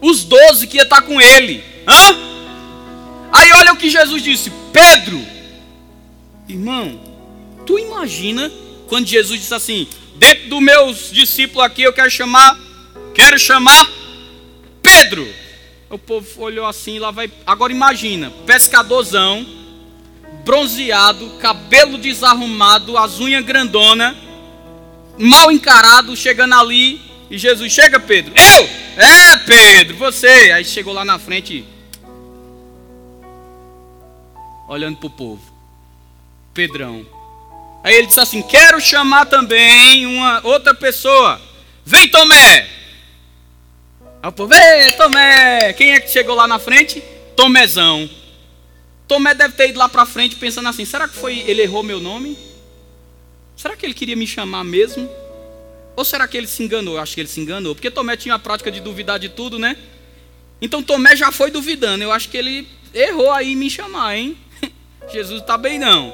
[0.02, 1.63] os doze que ia estar com ele.
[1.88, 2.17] Hã?
[3.32, 5.24] Aí olha o que Jesus disse: Pedro,
[6.50, 7.00] irmão,
[7.67, 8.52] tu imagina
[8.88, 12.58] quando Jesus disse assim: dentro dos meus discípulos aqui eu quero chamar,
[13.13, 14.03] quero chamar
[14.84, 15.28] Pedro.
[15.89, 17.32] O povo olhou assim, lá vai.
[17.46, 19.46] Agora imagina, pescadorzão,
[20.43, 24.15] bronzeado, cabelo desarrumado, as unhas grandona,
[25.17, 27.00] mal encarado, chegando ali,
[27.32, 28.34] e Jesus chega, Pedro.
[28.36, 28.69] Eu?
[28.98, 30.52] É, Pedro, você.
[30.52, 31.65] Aí chegou lá na frente,
[34.67, 35.54] olhando para o povo.
[36.54, 37.06] Pedrão.
[37.84, 41.41] Aí ele disse assim: Quero chamar também uma outra pessoa.
[41.86, 42.83] Vem, Tomé.
[44.23, 45.73] Aí o povo, ei, Tomé!
[45.73, 47.03] Quem é que chegou lá na frente?
[47.36, 48.09] Tomézão.
[49.05, 51.99] Tomé deve ter ido lá para frente pensando assim: será que foi ele errou meu
[51.99, 52.38] nome?
[53.57, 55.09] Será que ele queria me chamar mesmo?
[55.93, 56.93] Ou será que ele se enganou?
[56.93, 59.59] Eu acho que ele se enganou, porque Tomé tinha a prática de duvidar de tudo,
[59.59, 59.75] né?
[60.62, 62.01] Então Tomé já foi duvidando.
[62.01, 64.38] Eu acho que ele errou aí em me chamar, hein?
[65.12, 66.13] Jesus está bem não.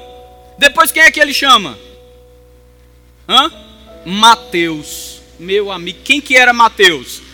[0.58, 1.78] Depois quem é que ele chama?
[3.28, 3.52] Hã?
[4.04, 5.20] Mateus.
[5.38, 7.29] Meu amigo, quem que era Mateus?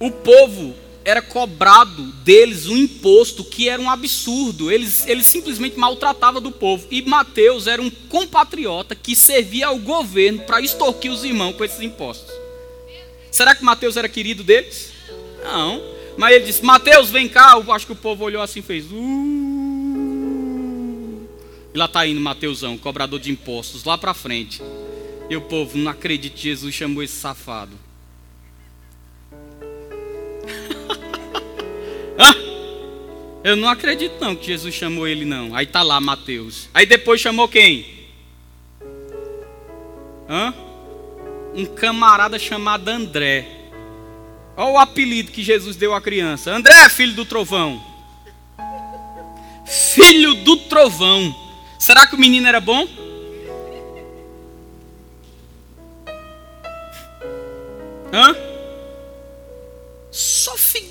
[0.00, 4.70] O povo era cobrado deles um imposto que era um absurdo.
[4.70, 6.86] Eles, eles simplesmente maltratavam do povo.
[6.90, 11.80] E Mateus era um compatriota que servia ao governo para extorquir os irmãos com esses
[11.80, 12.30] impostos.
[13.30, 14.92] Será que Mateus era querido deles?
[15.42, 15.82] Não.
[16.18, 17.52] Mas ele disse: Mateus, vem cá.
[17.54, 18.84] Eu acho que o povo olhou assim e fez.
[18.90, 18.98] Uh...
[21.72, 24.60] E lá está indo Mateusão, cobrador de impostos, lá para frente.
[25.30, 27.87] E o povo, não acredita Jesus chamou esse safado.
[33.44, 35.54] Eu não acredito não que Jesus chamou ele não.
[35.54, 36.68] Aí tá lá Mateus.
[36.74, 37.86] Aí depois chamou quem?
[40.28, 40.52] Hã?
[41.54, 43.48] Um camarada chamado André.
[44.56, 46.50] Olha o apelido que Jesus deu à criança.
[46.50, 47.82] André, filho do trovão.
[49.64, 51.34] Filho do trovão.
[51.78, 52.86] Será que o menino era bom?
[58.12, 58.47] Hã?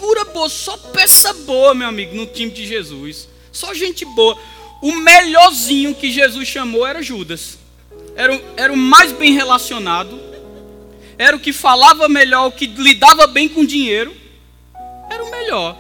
[0.08, 3.28] Figura boa, só peça boa, meu amigo, no time de Jesus.
[3.51, 4.39] Só gente boa.
[4.82, 7.58] O melhorzinho que Jesus chamou era Judas.
[8.16, 10.18] Era, era o mais bem relacionado.
[11.18, 14.16] Era o que falava melhor, o que lidava bem com dinheiro.
[15.12, 15.78] Era o melhor.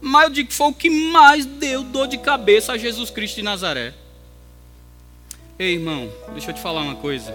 [0.00, 3.36] Mas eu digo que foi o que mais deu dor de cabeça a Jesus Cristo
[3.36, 3.94] de Nazaré.
[5.56, 7.32] Ei, irmão, deixa eu te falar uma coisa.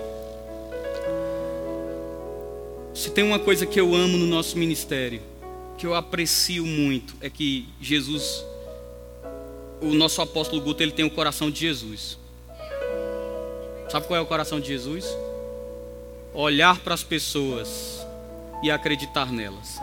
[2.94, 5.22] Se tem uma coisa que eu amo no nosso ministério,
[5.78, 8.44] que eu aprecio muito, é que Jesus,
[9.80, 12.18] o nosso apóstolo Guto, ele tem o coração de Jesus.
[13.90, 15.06] Sabe qual é o coração de Jesus?
[16.34, 18.06] Olhar para as pessoas
[18.64, 19.80] e acreditar nelas.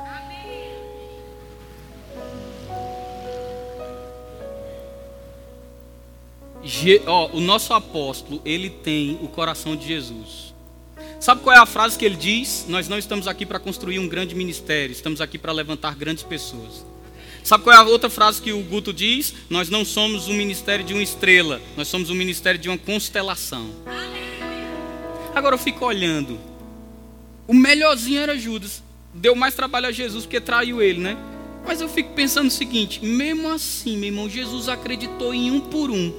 [6.62, 10.53] Je, ó, o nosso apóstolo, ele tem o coração de Jesus.
[11.24, 12.66] Sabe qual é a frase que ele diz?
[12.68, 16.84] Nós não estamos aqui para construir um grande ministério, estamos aqui para levantar grandes pessoas.
[17.42, 19.32] Sabe qual é a outra frase que o Guto diz?
[19.48, 23.70] Nós não somos um ministério de uma estrela, nós somos um ministério de uma constelação.
[25.34, 26.38] Agora eu fico olhando.
[27.48, 28.82] O melhorzinho era Judas.
[29.14, 31.16] Deu mais trabalho a Jesus porque traiu ele, né?
[31.66, 35.90] Mas eu fico pensando o seguinte: mesmo assim, meu irmão, Jesus acreditou em um por
[35.90, 36.12] um.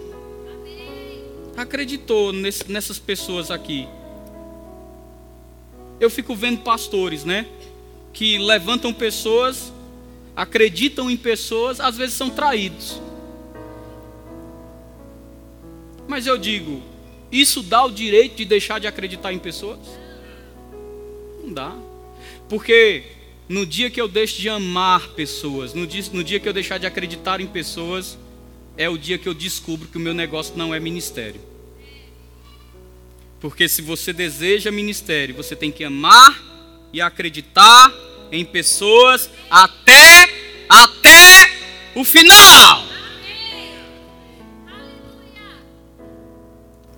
[1.56, 3.88] Acreditou nessas pessoas aqui
[6.00, 7.46] eu fico vendo pastores, né?
[8.14, 9.72] Que levantam pessoas,
[10.36, 13.02] acreditam em pessoas, às vezes são traídos.
[16.08, 16.82] Mas eu digo,
[17.32, 19.80] isso dá o direito de deixar de acreditar em pessoas?
[21.44, 21.76] Não dá.
[22.48, 23.04] Porque
[23.50, 26.78] no dia que eu deixo de amar pessoas, no dia, no dia que eu deixar
[26.78, 28.18] de acreditar em pessoas,
[28.78, 31.42] é o dia que eu descubro que o meu negócio não é ministério.
[33.46, 36.44] Porque se você deseja ministério, você tem que amar
[36.92, 37.94] e acreditar
[38.32, 40.28] em pessoas até
[40.68, 41.52] até
[41.94, 42.84] o final.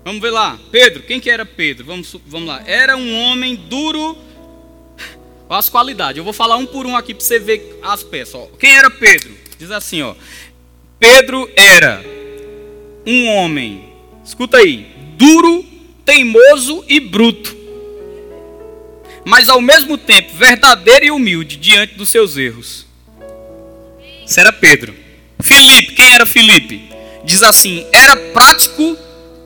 [0.02, 0.58] Vamos ver lá.
[0.70, 1.84] Pedro, quem que era Pedro?
[1.84, 2.62] Vamos, vamos lá.
[2.64, 4.16] Era um homem duro.
[5.50, 6.16] Olha as qualidades.
[6.16, 8.36] Eu vou falar um por um aqui para você ver as peças.
[8.36, 8.46] Ó.
[8.58, 9.36] Quem era Pedro?
[9.58, 10.14] Diz assim, ó.
[10.98, 12.02] Pedro era
[13.06, 13.92] um homem,
[14.24, 15.76] escuta aí, duro
[16.08, 17.54] teimoso e bruto,
[19.26, 22.86] mas ao mesmo tempo verdadeiro e humilde diante dos seus erros.
[24.24, 24.94] Isso era Pedro.
[25.38, 26.80] Filipe, quem era Filipe?
[27.26, 28.96] Diz assim: era prático,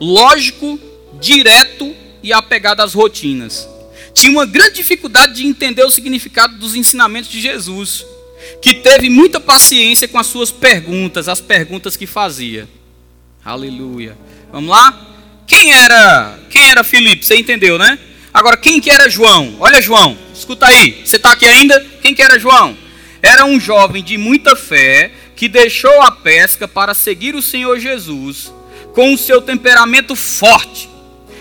[0.01, 0.79] lógico,
[1.21, 3.69] direto e apegado às rotinas.
[4.15, 8.07] Tinha uma grande dificuldade de entender o significado dos ensinamentos de Jesus,
[8.61, 12.69] que teve muita paciência com as suas perguntas, as perguntas que fazia.
[13.45, 14.17] Aleluia.
[14.53, 15.12] Vamos lá?
[15.47, 17.25] Quem era, quem era Filipe?
[17.25, 17.99] Você entendeu, né?
[18.33, 19.57] Agora, quem que era João?
[19.61, 21.03] Olha, João, escuta aí.
[21.05, 21.79] Você está aqui ainda?
[22.01, 22.77] Quem que era João?
[23.23, 28.53] Era um jovem de muita fé que deixou a pesca para seguir o Senhor Jesus
[28.95, 30.89] com o seu temperamento forte.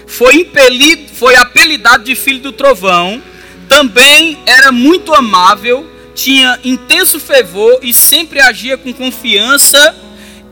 [0.07, 3.21] Foi impelido, foi apelidado de filho do trovão.
[3.69, 9.95] Também era muito amável, tinha intenso fervor e sempre agia com confiança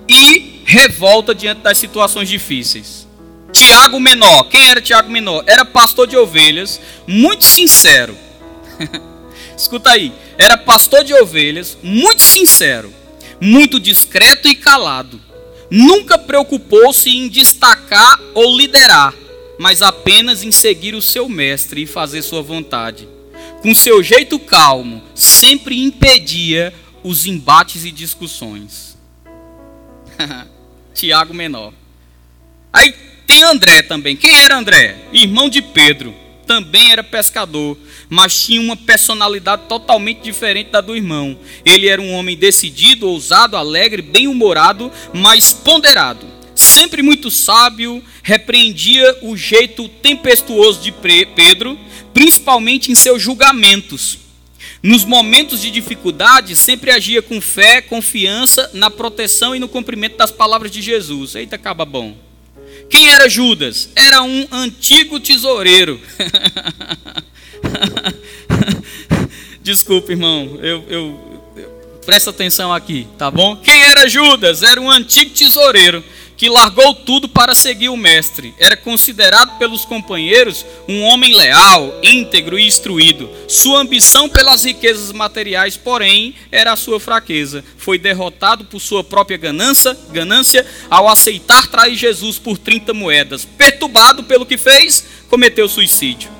[0.07, 3.08] e revolta diante das situações difíceis.
[3.59, 4.45] Tiago Menor.
[4.45, 5.43] Quem era Tiago Menor?
[5.45, 8.17] Era pastor de ovelhas, muito sincero.
[9.57, 10.13] Escuta aí.
[10.37, 12.93] Era pastor de ovelhas, muito sincero,
[13.41, 15.19] muito discreto e calado.
[15.69, 19.13] Nunca preocupou-se em destacar ou liderar,
[19.59, 23.09] mas apenas em seguir o seu mestre e fazer sua vontade.
[23.61, 28.97] Com seu jeito calmo, sempre impedia os embates e discussões.
[30.95, 31.73] Tiago Menor.
[32.71, 34.15] Aí tem André também.
[34.15, 34.97] Quem era André?
[35.13, 36.15] Irmão de Pedro.
[36.47, 37.77] Também era pescador,
[38.09, 41.37] mas tinha uma personalidade totalmente diferente da do irmão.
[41.63, 46.25] Ele era um homem decidido, ousado, alegre, bem-humorado, mas ponderado.
[46.55, 51.77] Sempre muito sábio, repreendia o jeito tempestuoso de Pedro,
[52.11, 54.17] principalmente em seus julgamentos.
[54.81, 60.31] Nos momentos de dificuldade, sempre agia com fé, confiança na proteção e no cumprimento das
[60.31, 61.35] palavras de Jesus.
[61.35, 62.28] Eita, acaba bom.
[62.89, 63.89] Quem era Judas?
[63.95, 66.01] Era um antigo tesoureiro.
[69.61, 70.57] Desculpa, irmão.
[70.61, 71.69] Eu, eu, eu,
[72.05, 73.55] presta atenção aqui, tá bom?
[73.57, 74.63] Quem era Judas?
[74.63, 76.03] Era um antigo tesoureiro
[76.39, 78.55] que largou tudo para seguir o mestre.
[78.57, 83.29] Era considerado pelos companheiros um homem leal, íntegro e instruído.
[83.45, 87.61] Sua ambição pelas riquezas materiais, porém, era a sua fraqueza.
[87.77, 93.43] Foi derrotado por sua própria ganância, ganância ao aceitar trair Jesus por 30 moedas.
[93.43, 96.38] Perturbado pelo que fez, cometeu suicídio.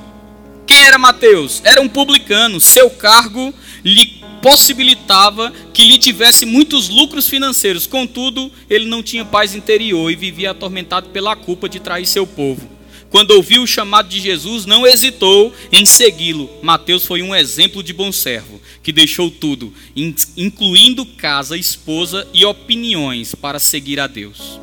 [0.89, 1.61] Era Mateus?
[1.63, 2.59] Era um publicano.
[2.59, 3.53] Seu cargo
[3.85, 7.85] lhe possibilitava que lhe tivesse muitos lucros financeiros.
[7.85, 12.67] Contudo, ele não tinha paz interior e vivia atormentado pela culpa de trair seu povo.
[13.11, 16.49] quando ouviu o chamado de Jesus, não hesitou em segui-lo.
[16.61, 19.73] Mateus foi um exemplo de bom servo, que deixou tudo,
[20.37, 24.59] incluindo casa, esposa e opiniões, para seguir a Deus.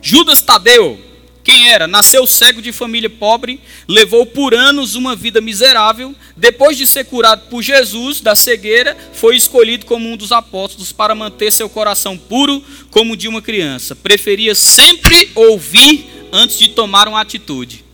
[0.00, 0.98] Judas Tadeu,
[1.44, 1.88] quem era?
[1.88, 6.14] Nasceu cego de família pobre, levou por anos uma vida miserável.
[6.36, 11.14] Depois de ser curado por Jesus da cegueira, foi escolhido como um dos apóstolos para
[11.14, 13.96] manter seu coração puro como de uma criança.
[13.96, 17.84] Preferia sempre ouvir antes de tomar uma atitude.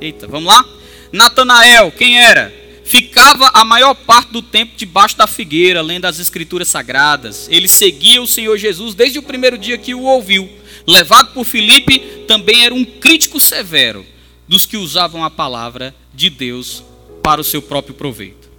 [0.00, 0.64] Eita, vamos lá?
[1.12, 2.52] Natanael, quem era?
[2.84, 7.48] Ficava a maior parte do tempo debaixo da figueira, lendo as escrituras sagradas.
[7.50, 10.48] Ele seguia o Senhor Jesus desde o primeiro dia que o ouviu.
[10.86, 14.04] Levado por Filipe, também era um crítico severo
[14.46, 16.84] dos que usavam a palavra de Deus
[17.22, 18.50] para o seu próprio proveito.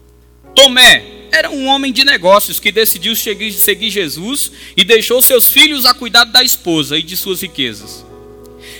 [0.55, 5.93] Tomé era um homem de negócios que decidiu seguir Jesus e deixou seus filhos a
[5.93, 8.05] cuidado da esposa e de suas riquezas.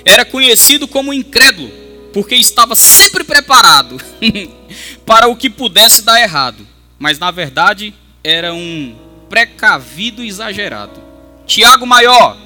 [0.04, 1.70] Era conhecido como incrédulo,
[2.14, 3.98] porque estava sempre preparado
[5.06, 6.66] para o que pudesse dar errado,
[6.98, 7.94] mas na verdade
[8.24, 8.96] era um
[9.30, 11.04] precavido exagerado.
[11.46, 12.38] Tiago Maior,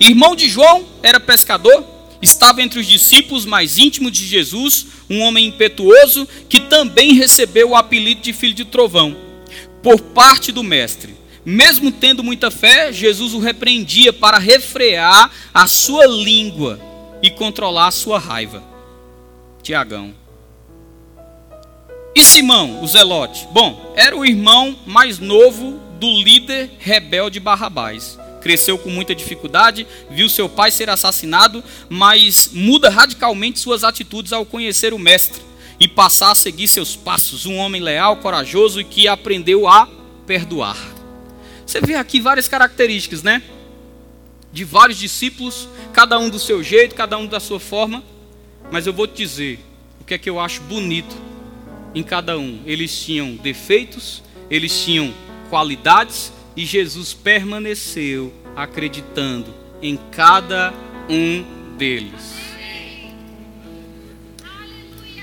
[0.00, 1.84] irmão de João, era pescador,
[2.20, 7.76] estava entre os discípulos mais íntimos de Jesus, um homem impetuoso que também recebeu o
[7.76, 9.16] apelido de filho de trovão,
[9.82, 11.14] por parte do mestre.
[11.44, 16.80] Mesmo tendo muita fé, Jesus o repreendia para refrear a sua língua
[17.22, 18.62] e controlar a sua raiva.
[19.62, 20.14] Tiagão.
[22.14, 23.46] E Simão, o Zelote?
[23.50, 28.18] Bom, era o irmão mais novo do líder rebelde Barrabás.
[28.44, 34.44] Cresceu com muita dificuldade, viu seu pai ser assassinado, mas muda radicalmente suas atitudes ao
[34.44, 35.40] conhecer o Mestre
[35.80, 37.46] e passar a seguir seus passos.
[37.46, 39.88] Um homem leal, corajoso e que aprendeu a
[40.26, 40.76] perdoar.
[41.64, 43.42] Você vê aqui várias características, né?
[44.52, 48.04] De vários discípulos cada um do seu jeito, cada um da sua forma,
[48.70, 49.58] mas eu vou te dizer
[50.02, 51.16] o que é que eu acho bonito
[51.94, 52.60] em cada um.
[52.66, 55.14] Eles tinham defeitos, eles tinham
[55.48, 59.52] qualidades e Jesus permaneceu acreditando
[59.82, 60.72] em cada
[61.08, 61.44] um
[61.76, 62.44] deles.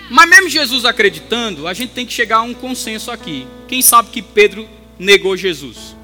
[0.09, 3.47] Mas mesmo Jesus acreditando, a gente tem que chegar a um consenso aqui.
[3.67, 4.67] Quem sabe que Pedro
[4.99, 5.95] negou Jesus?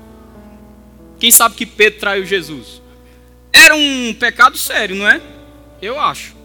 [1.19, 2.81] Quem sabe que Pedro traiu Jesus?
[3.51, 5.21] Era um pecado sério, não é?
[5.81, 6.35] Eu acho.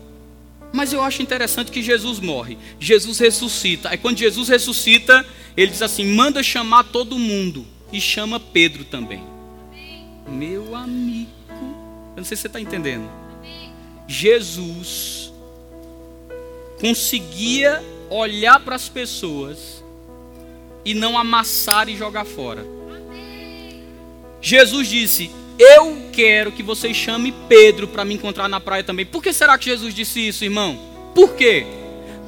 [0.73, 2.59] Mas eu acho interessante que Jesus morre.
[2.81, 3.91] Jesus ressuscita.
[3.91, 5.25] Aí quando Jesus ressuscita,
[5.57, 7.65] ele diz assim: manda chamar todo mundo.
[7.93, 9.23] E chama Pedro também.
[10.29, 11.31] Meu amigo.
[11.51, 13.09] Eu não sei se você está entendendo.
[14.09, 15.33] Jesus
[16.81, 19.85] conseguia olhar para as pessoas
[20.85, 22.67] e não amassar e jogar fora.
[24.41, 29.07] Jesus disse: eu quero que vocês chamem Pedro para me encontrar na praia também.
[29.07, 30.79] Por que será que Jesus disse isso, irmão?
[31.15, 31.65] Por quê?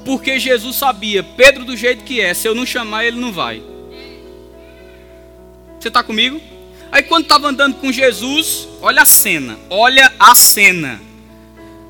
[0.04, 3.62] Porque Jesus sabia, Pedro do jeito que é, se eu não chamar, ele não vai.
[5.84, 6.40] Você está comigo?
[6.90, 10.98] Aí quando estava andando com Jesus, olha a cena, olha a cena.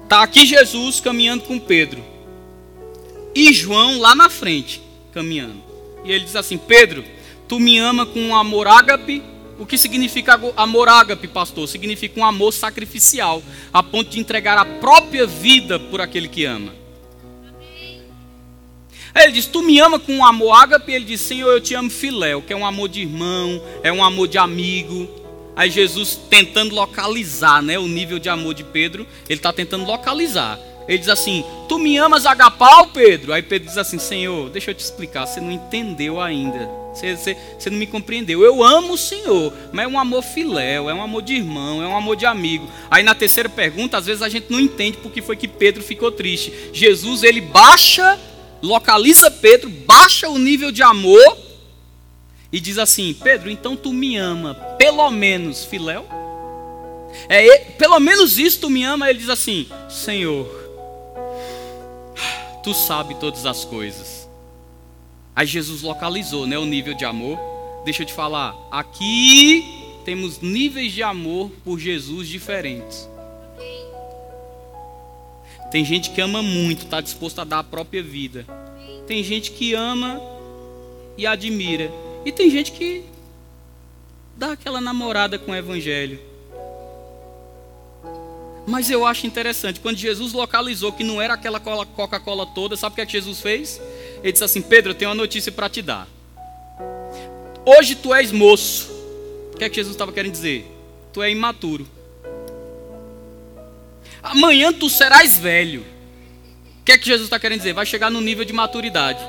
[0.08, 2.02] Tá aqui Jesus caminhando com Pedro.
[3.32, 4.82] E João lá na frente,
[5.12, 5.62] caminhando.
[6.04, 7.04] E ele diz assim: Pedro,
[7.46, 9.22] tu me ama com um amor ágape
[9.60, 11.68] o que significa amor ágape, pastor?
[11.68, 13.40] Significa um amor sacrificial,
[13.72, 16.74] a ponto de entregar a própria vida por aquele que ama.
[19.14, 20.92] Aí ele diz: Tu me ama com um amor ágape?
[20.92, 24.02] Ele diz: Senhor, eu te amo filéu, que é um amor de irmão, é um
[24.02, 25.08] amor de amigo.
[25.56, 30.58] Aí Jesus tentando localizar né, o nível de amor de Pedro, ele está tentando localizar.
[30.88, 33.32] Ele diz assim: Tu me amas agapau, Pedro?
[33.32, 36.68] Aí Pedro diz assim: Senhor, deixa eu te explicar, você não entendeu ainda.
[36.92, 38.42] Você, você, você não me compreendeu.
[38.42, 41.86] Eu amo o Senhor, mas é um amor filéu, é um amor de irmão, é
[41.86, 42.68] um amor de amigo.
[42.90, 46.12] Aí na terceira pergunta, às vezes a gente não entende porque foi que Pedro ficou
[46.12, 46.52] triste.
[46.72, 48.18] Jesus, ele baixa,
[48.64, 51.38] localiza Pedro, baixa o nível de amor
[52.52, 56.06] e diz assim: Pedro, então tu me ama, pelo menos filéu?
[57.28, 59.08] É, pelo menos isso tu me ama.
[59.08, 60.64] Ele diz assim: Senhor
[62.64, 64.26] tu sabe todas as coisas.
[65.36, 67.38] Aí Jesus localizou, né, o nível de amor.
[67.84, 73.08] Deixa eu te falar, aqui temos níveis de amor por Jesus diferentes.
[75.74, 78.46] Tem gente que ama muito, está disposto a dar a própria vida.
[79.08, 80.20] Tem gente que ama
[81.18, 81.90] e admira.
[82.24, 83.02] E tem gente que
[84.36, 86.20] dá aquela namorada com o evangelho.
[88.68, 92.94] Mas eu acho interessante, quando Jesus localizou que não era aquela Coca-Cola toda, sabe o
[92.94, 93.80] que, é que Jesus fez?
[94.22, 96.06] Ele disse assim: Pedro, eu tenho uma notícia para te dar.
[97.66, 98.92] Hoje tu és moço.
[99.52, 100.70] O que é que Jesus estava querendo dizer?
[101.12, 101.93] Tu é imaturo.
[104.24, 105.84] Amanhã tu serás velho.
[106.80, 107.74] O que é que Jesus está querendo dizer?
[107.74, 109.20] Vai chegar no nível de maturidade.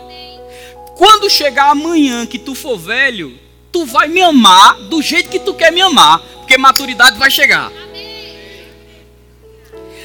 [0.95, 3.37] Quando chegar amanhã que tu for velho,
[3.73, 7.69] tu vai me amar do jeito que tu quer me amar, porque maturidade vai chegar.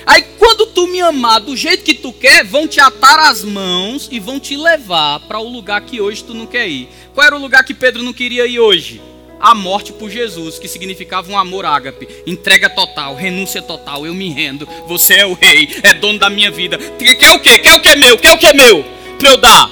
[0.04, 4.08] Aí quando tu me amar do jeito que tu quer, vão te atar as mãos
[4.10, 6.88] e vão te levar para o lugar que hoje tu não quer ir.
[7.14, 9.00] Qual era o lugar que Pedro não queria ir hoje?
[9.40, 14.28] A morte por Jesus, que significava um amor ágape, entrega total, renúncia total, eu me
[14.28, 16.76] rendo, você é o rei, é dono da minha vida.
[16.76, 17.58] Quer o quê?
[17.58, 18.18] Quer o que é meu?
[18.18, 18.84] Quer o que é meu?
[19.18, 19.70] Para eu dar.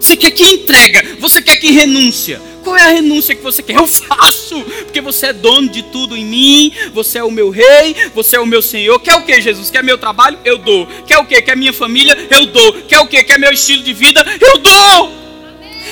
[0.00, 2.40] Você quer que entrega, você quer que renúncia.
[2.64, 3.76] Qual é a renúncia que você quer?
[3.76, 7.94] Eu faço, porque você é dono de tudo em mim, você é o meu rei,
[8.14, 8.98] você é o meu Senhor.
[8.98, 9.70] Quer o que, Jesus?
[9.70, 10.38] Quer meu trabalho?
[10.44, 10.86] Eu dou.
[11.06, 11.40] Quer o que?
[11.42, 12.16] Quer minha família?
[12.30, 12.72] Eu dou.
[12.88, 13.22] Quer o que?
[13.22, 14.24] Quer meu estilo de vida?
[14.40, 15.12] Eu dou.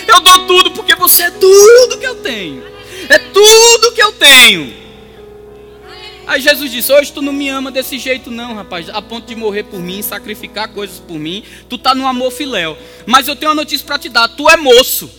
[0.09, 2.74] Eu dou tudo porque você é tudo que eu tenho.
[3.09, 4.85] É tudo que eu tenho.
[6.27, 9.35] Aí Jesus disse: Hoje tu não me ama desse jeito, não, rapaz, a ponto de
[9.35, 11.45] morrer por mim, sacrificar coisas por mim.
[11.69, 12.77] Tu tá no amor filéu.
[13.07, 15.11] Mas eu tenho uma notícia para te dar: tu é moço.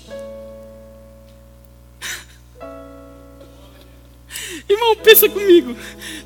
[4.68, 5.76] Irmão, pensa comigo.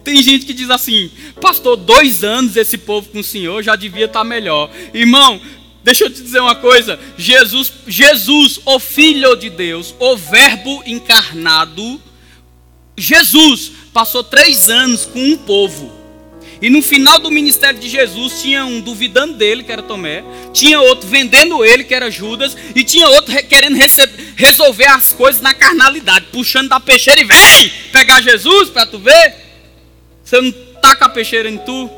[0.04, 4.06] Tem gente que diz assim, pastor, dois anos esse povo com o Senhor já devia
[4.06, 4.72] estar melhor.
[4.94, 5.42] Irmão,
[5.90, 7.00] deixa eu te dizer uma coisa.
[7.18, 12.00] Jesus, Jesus, o Filho de Deus, o Verbo encarnado,
[12.96, 15.98] Jesus passou três anos com um povo.
[16.62, 20.24] E no final do ministério de Jesus, tinha um duvidando dele, que era Tomé,
[20.54, 23.78] tinha outro vendendo ele, que era Judas, e tinha outro querendo
[24.36, 29.36] resolver as coisas na carnalidade, puxando da peixeira e vem pegar Jesus para tu ver.
[30.24, 31.90] Você não taca a peixeira em tu?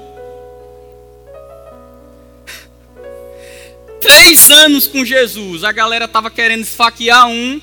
[4.01, 7.61] Três anos com Jesus, a galera estava querendo esfaquear um,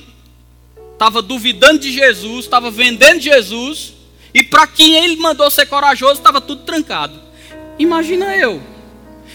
[0.93, 3.95] estava duvidando de Jesus, estava vendendo Jesus.
[4.32, 7.20] E para quem ele mandou ser corajoso, estava tudo trancado.
[7.76, 8.62] Imagina eu.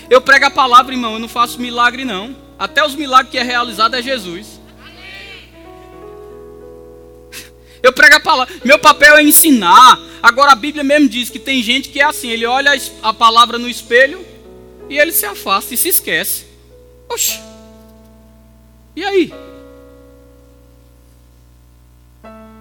[0.10, 2.36] Eu prego a palavra, irmão, eu não faço milagre, não.
[2.58, 4.62] Até os milagres que é realizado é Jesus.
[7.82, 8.56] Eu prego a palavra.
[8.64, 10.00] Meu papel é ensinar.
[10.22, 13.58] Agora a Bíblia mesmo diz que tem gente que é assim: ele olha a palavra
[13.60, 14.26] no espelho
[14.90, 16.53] e ele se afasta e se esquece.
[17.10, 17.40] Oxe.
[18.96, 19.34] E aí?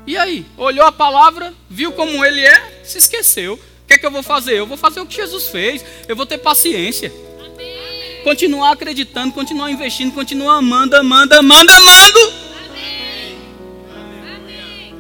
[0.07, 0.47] E aí?
[0.57, 3.55] Olhou a palavra, viu como ele é, se esqueceu.
[3.55, 4.59] O que é que eu vou fazer?
[4.59, 5.85] Eu vou fazer o que Jesus fez.
[6.09, 7.13] Eu vou ter paciência.
[7.45, 8.23] Amém.
[8.25, 12.21] Continuar acreditando, continuar investindo, continuar amando, amando, amando, amando.
[12.69, 13.39] Amém.
[14.37, 14.95] Amém.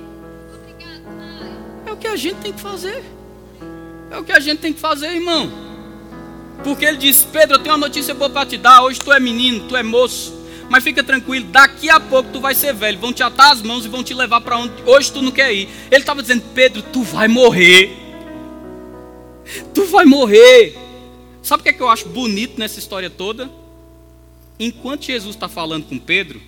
[1.86, 3.03] É o que a gente tem que fazer.
[4.11, 5.72] É o que a gente tem que fazer, irmão.
[6.63, 8.83] Porque ele disse: Pedro, eu tenho uma notícia boa para te dar.
[8.83, 10.41] Hoje tu é menino, tu é moço.
[10.69, 12.99] Mas fica tranquilo, daqui a pouco tu vai ser velho.
[12.99, 15.53] Vão te atar as mãos e vão te levar para onde hoje tu não quer
[15.53, 15.69] ir.
[15.91, 17.91] Ele estava dizendo: Pedro, tu vai morrer.
[19.75, 20.79] Tu vai morrer.
[21.43, 23.51] Sabe o que, é que eu acho bonito nessa história toda?
[24.59, 26.41] Enquanto Jesus está falando com Pedro,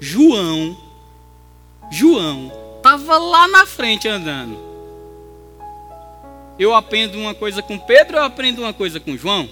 [0.00, 0.76] João,
[1.92, 4.65] João, estava lá na frente andando.
[6.58, 9.48] Eu aprendo uma coisa com Pedro, eu aprendo uma coisa com João.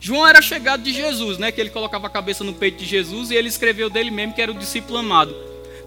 [0.00, 1.50] João era chegado de Jesus, né?
[1.50, 4.42] Que ele colocava a cabeça no peito de Jesus e ele escreveu dele mesmo que
[4.42, 5.34] era o discípulo amado.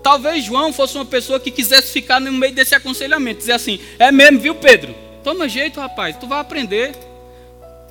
[0.03, 4.11] Talvez João fosse uma pessoa que quisesse ficar no meio desse aconselhamento, dizer assim: é
[4.11, 4.95] mesmo, viu, Pedro?
[5.23, 6.93] Toma jeito, rapaz, tu vai aprender.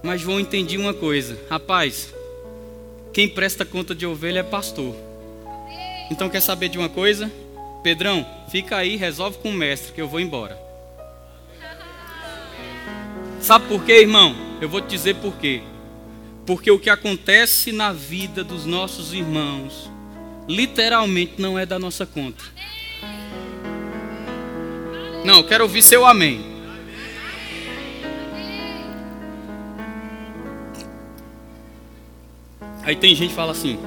[0.03, 2.13] Mas João entendia uma coisa: rapaz,
[3.13, 4.95] quem presta conta de ovelha é pastor.
[6.11, 7.31] Então quer saber de uma coisa?
[7.83, 10.70] Pedrão, fica aí, resolve com o mestre que eu vou embora.
[13.41, 14.37] Sabe por quê, irmão?
[14.61, 15.63] Eu vou te dizer por quê.
[16.45, 19.91] Porque o que acontece na vida dos nossos irmãos,
[20.47, 22.45] literalmente não é da nossa conta.
[25.25, 26.45] Não, eu quero ouvir seu amém.
[32.83, 33.79] Aí tem gente que fala assim: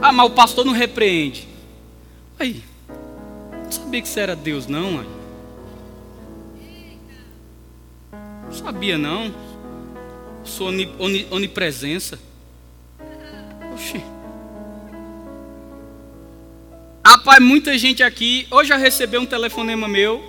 [0.00, 1.48] Ah, mas o pastor não repreende.
[2.38, 2.62] Aí,
[3.64, 5.21] não sabia que você era Deus, não, mãe.
[8.52, 9.34] Não sabia, não
[10.44, 10.70] sua
[11.30, 12.18] onipresença.
[13.72, 14.04] Oxi.
[17.02, 20.22] Rapaz, muita gente aqui hoje já recebeu um telefonema meu,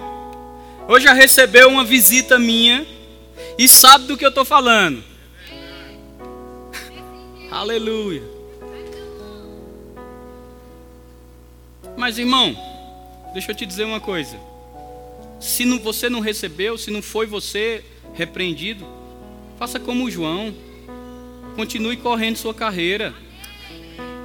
[0.88, 2.88] hoje já recebeu uma visita minha
[3.57, 5.03] e sabe do que eu estou falando.
[7.51, 8.24] Aleluia.
[11.97, 12.55] Mas irmão,
[13.34, 14.39] deixa eu te dizer uma coisa.
[15.41, 17.84] Se não, você não recebeu, se não foi você
[18.14, 18.86] repreendido,
[19.57, 20.53] faça como João,
[21.55, 23.14] continue correndo sua carreira.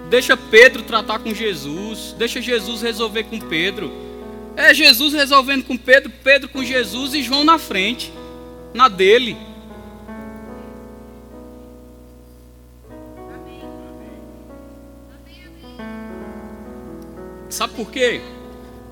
[0.09, 3.91] Deixa Pedro tratar com Jesus, deixa Jesus resolver com Pedro.
[4.57, 8.13] É Jesus resolvendo com Pedro, Pedro com Jesus e João na frente,
[8.75, 9.37] na dele.
[17.49, 18.21] Sabe por quê?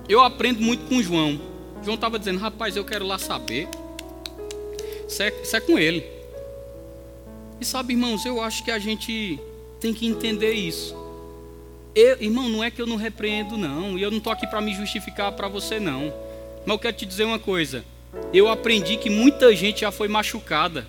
[0.08, 1.40] Eu aprendo muito com João.
[1.82, 3.68] João estava dizendo, rapaz, eu quero lá saber.
[5.08, 6.04] Isso é, isso é com ele.
[7.60, 9.38] E sabe, irmãos, eu acho que a gente
[9.80, 10.94] tem que entender isso.
[11.94, 13.96] Eu, irmão, não é que eu não repreendo, não.
[13.96, 16.12] E eu não estou aqui para me justificar para você, não.
[16.66, 17.84] Mas eu quero te dizer uma coisa.
[18.32, 20.86] Eu aprendi que muita gente já foi machucada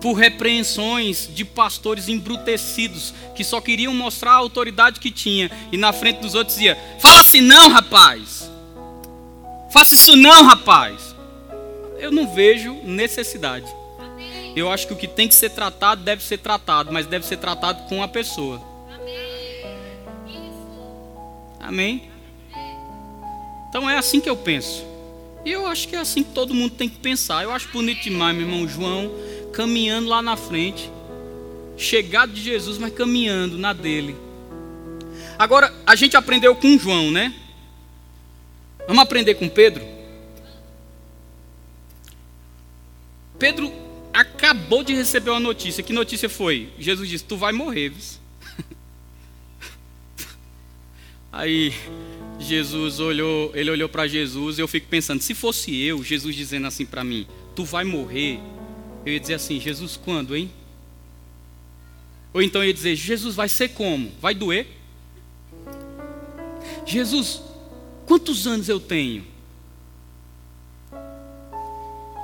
[0.00, 5.92] por repreensões de pastores embrutecidos que só queriam mostrar a autoridade que tinha e na
[5.92, 8.50] frente dos outros dizia: "Fala assim não, rapaz.
[9.72, 11.17] Faça isso não, rapaz."
[11.98, 13.66] Eu não vejo necessidade.
[14.56, 17.36] Eu acho que o que tem que ser tratado deve ser tratado, mas deve ser
[17.36, 18.62] tratado com a pessoa.
[21.60, 22.10] Amém.
[23.68, 24.84] Então é assim que eu penso.
[25.44, 27.42] E eu acho que é assim que todo mundo tem que pensar.
[27.42, 29.10] Eu acho bonito demais, meu irmão João
[29.58, 30.88] caminhando lá na frente,
[31.76, 34.14] chegado de Jesus, mas caminhando na dele.
[35.36, 37.34] Agora, a gente aprendeu com João, né?
[38.86, 39.84] Vamos aprender com Pedro?
[43.38, 43.72] Pedro
[44.12, 45.82] acabou de receber uma notícia.
[45.82, 46.70] Que notícia foi?
[46.78, 47.92] Jesus disse: Tu vai morrer.
[51.30, 51.72] Aí
[52.38, 54.58] Jesus olhou, ele olhou para Jesus.
[54.58, 58.40] Eu fico pensando: se fosse eu, Jesus dizendo assim para mim: Tu vai morrer.
[59.06, 60.50] Eu ia dizer assim: Jesus, quando, hein?
[62.32, 64.10] Ou então eu ia dizer: Jesus vai ser como?
[64.20, 64.66] Vai doer?
[66.84, 67.40] Jesus,
[68.06, 69.37] quantos anos eu tenho?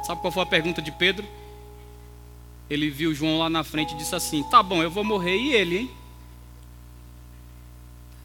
[0.07, 1.27] Sabe qual foi a pergunta de Pedro?
[2.69, 5.55] Ele viu João lá na frente e disse assim: Tá bom, eu vou morrer e
[5.55, 5.91] ele, hein?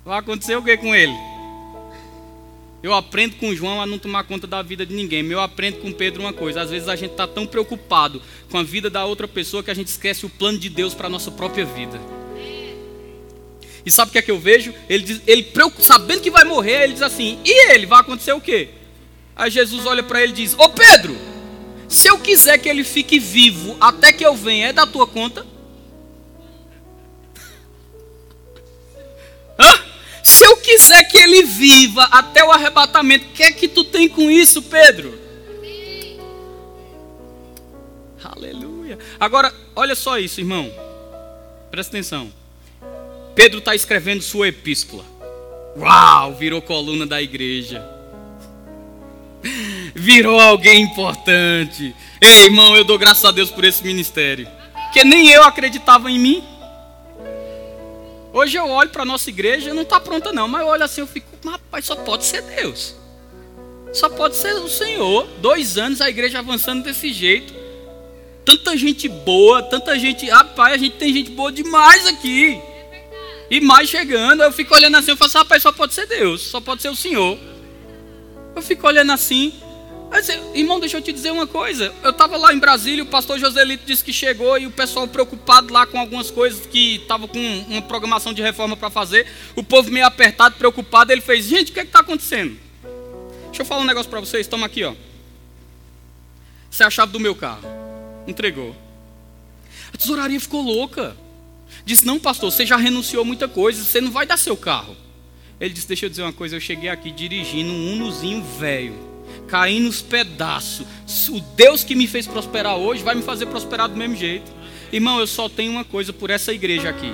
[0.04, 1.16] Vai acontecer o que com ele?
[2.82, 5.26] Eu aprendo com João a não tomar conta da vida de ninguém.
[5.30, 8.64] Eu aprendo com Pedro uma coisa: às vezes a gente está tão preocupado com a
[8.64, 11.32] vida da outra pessoa que a gente esquece o plano de Deus para a nossa
[11.32, 12.00] própria vida.
[13.86, 14.74] E sabe o que é que eu vejo?
[14.90, 17.86] Ele, diz, ele sabendo que vai morrer, ele diz assim: e ele?
[17.86, 18.70] Vai acontecer o quê?
[19.36, 21.29] Aí Jesus olha para ele e diz: Ô Pedro,
[21.90, 25.44] se eu quiser que ele fique vivo até que eu venha, é da tua conta?
[30.24, 34.08] Se eu quiser que ele viva até o arrebatamento, o que é que tu tem
[34.08, 35.18] com isso, Pedro?
[38.24, 39.00] Aleluia.
[39.20, 40.72] Agora, olha só isso, irmão.
[41.72, 42.32] Presta atenção.
[43.34, 45.04] Pedro está escrevendo sua epístola.
[45.76, 47.99] Uau, virou coluna da igreja.
[49.96, 51.96] Virou alguém importante.
[52.22, 54.48] Ei, irmão, eu dou graças a Deus por esse ministério.
[54.94, 56.44] Que nem eu acreditava em mim.
[58.32, 61.02] Hoje eu olho para a nossa igreja, não está pronta não, mas eu olho assim,
[61.02, 62.96] eu fico, rapaz, só pode ser Deus.
[63.92, 65.28] Só pode ser o Senhor.
[65.40, 67.54] Dois anos a igreja avançando desse jeito.
[68.46, 70.30] Tanta gente boa, tanta gente.
[70.30, 72.60] Rapaz, a gente tem gente boa demais aqui.
[73.50, 74.44] E mais chegando.
[74.44, 76.90] Eu fico olhando assim, eu falo assim, rapaz, só pode ser Deus, só pode ser
[76.90, 77.38] o Senhor.
[78.60, 79.54] Eu fico olhando assim,
[80.12, 80.22] Aí,
[80.54, 81.94] irmão, deixa eu te dizer uma coisa.
[82.04, 85.72] Eu estava lá em Brasília, o pastor Joselito disse que chegou e o pessoal preocupado
[85.72, 87.40] lá com algumas coisas que estava com
[87.70, 89.28] uma programação de reforma para fazer.
[89.56, 91.10] O povo meio apertado, preocupado.
[91.14, 92.60] Ele fez: Gente, o que é está acontecendo?
[93.46, 94.46] Deixa eu falar um negócio para vocês.
[94.46, 94.94] Toma aqui, ó.
[96.70, 97.64] Essa é a chave do meu carro.
[98.28, 98.76] Entregou.
[99.94, 101.16] A tesouraria ficou louca.
[101.86, 103.82] Disse: Não, pastor, você já renunciou muita coisa.
[103.82, 104.98] Você não vai dar seu carro.
[105.60, 106.56] Ele disse: Deixa eu dizer uma coisa.
[106.56, 109.10] Eu cheguei aqui dirigindo um Unozinho velho
[109.50, 110.86] cair nos pedaços.
[111.30, 114.52] O Deus que me fez prosperar hoje vai me fazer prosperar do mesmo jeito.
[114.92, 117.12] Irmão, eu só tenho uma coisa por essa igreja aqui.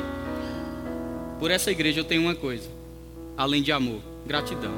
[1.39, 2.69] Por essa igreja eu tenho uma coisa.
[3.37, 4.71] Além de amor, gratidão.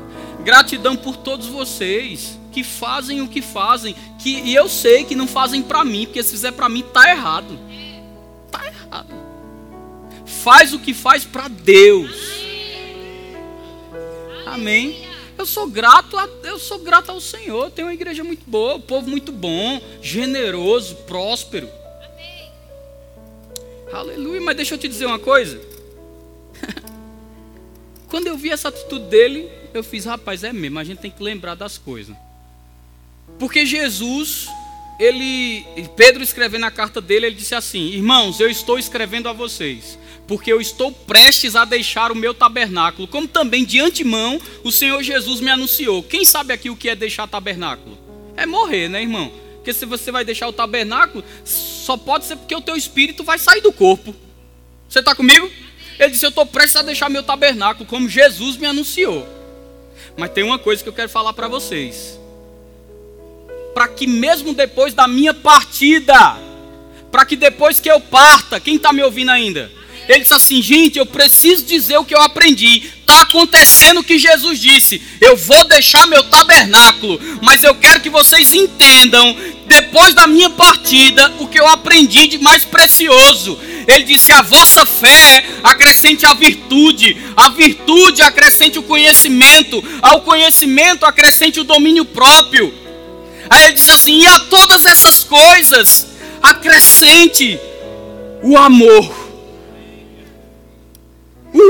[0.44, 5.28] Gratidão por todos vocês que fazem o que fazem, que e eu sei que não
[5.28, 7.60] fazem para mim, porque se fizer para mim tá errado.
[8.52, 9.14] Tá errado.
[10.26, 12.47] Faz o que faz para Deus.
[14.54, 15.08] Amém.
[15.38, 17.70] Eu sou grato, a, eu sou grato ao Senhor.
[17.70, 21.70] Tem uma igreja muito boa, um povo muito bom, generoso, próspero.
[22.04, 22.52] Amém.
[23.94, 24.42] Aleluia.
[24.42, 25.62] Mas deixa eu te dizer uma coisa.
[28.10, 31.22] Quando eu vi essa atitude dele, eu fiz, rapaz, é mesmo, a gente tem que
[31.22, 32.16] lembrar das coisas.
[33.38, 34.48] Porque Jesus,
[35.00, 35.64] ele,
[35.96, 40.52] Pedro escrevendo a carta dele, ele disse assim: Irmãos, eu estou escrevendo a vocês porque
[40.52, 45.40] eu estou prestes a deixar o meu tabernáculo, como também de antemão o Senhor Jesus
[45.40, 46.04] me anunciou.
[46.04, 47.98] Quem sabe aqui o que é deixar tabernáculo?
[48.36, 49.32] É morrer, né, irmão?
[49.56, 53.40] Porque se você vai deixar o tabernáculo, só pode ser porque o teu espírito vai
[53.40, 54.14] sair do corpo.
[54.88, 55.50] Você está comigo?
[55.98, 59.28] Ele disse: Eu estou prestes a deixar meu tabernáculo, como Jesus me anunciou.
[60.18, 62.20] Mas tem uma coisa que eu quero falar para vocês.
[63.74, 66.38] Para que mesmo depois da minha partida,
[67.12, 69.72] para que depois que eu parta, quem está me ouvindo ainda?
[70.08, 72.84] Ele disse assim: gente, eu preciso dizer o que eu aprendi.
[73.00, 75.02] Está acontecendo o que Jesus disse.
[75.22, 79.36] Eu vou deixar meu tabernáculo, mas eu quero que vocês entendam,
[79.66, 83.58] depois da minha partida, o que eu aprendi de mais precioso.
[83.88, 91.06] Ele disse: a vossa fé acrescente a virtude, a virtude acrescente o conhecimento, ao conhecimento
[91.06, 92.74] acrescente o domínio próprio.
[93.50, 96.08] Aí ele disse assim: e a todas essas coisas
[96.42, 97.60] acrescente
[98.44, 99.27] o amor.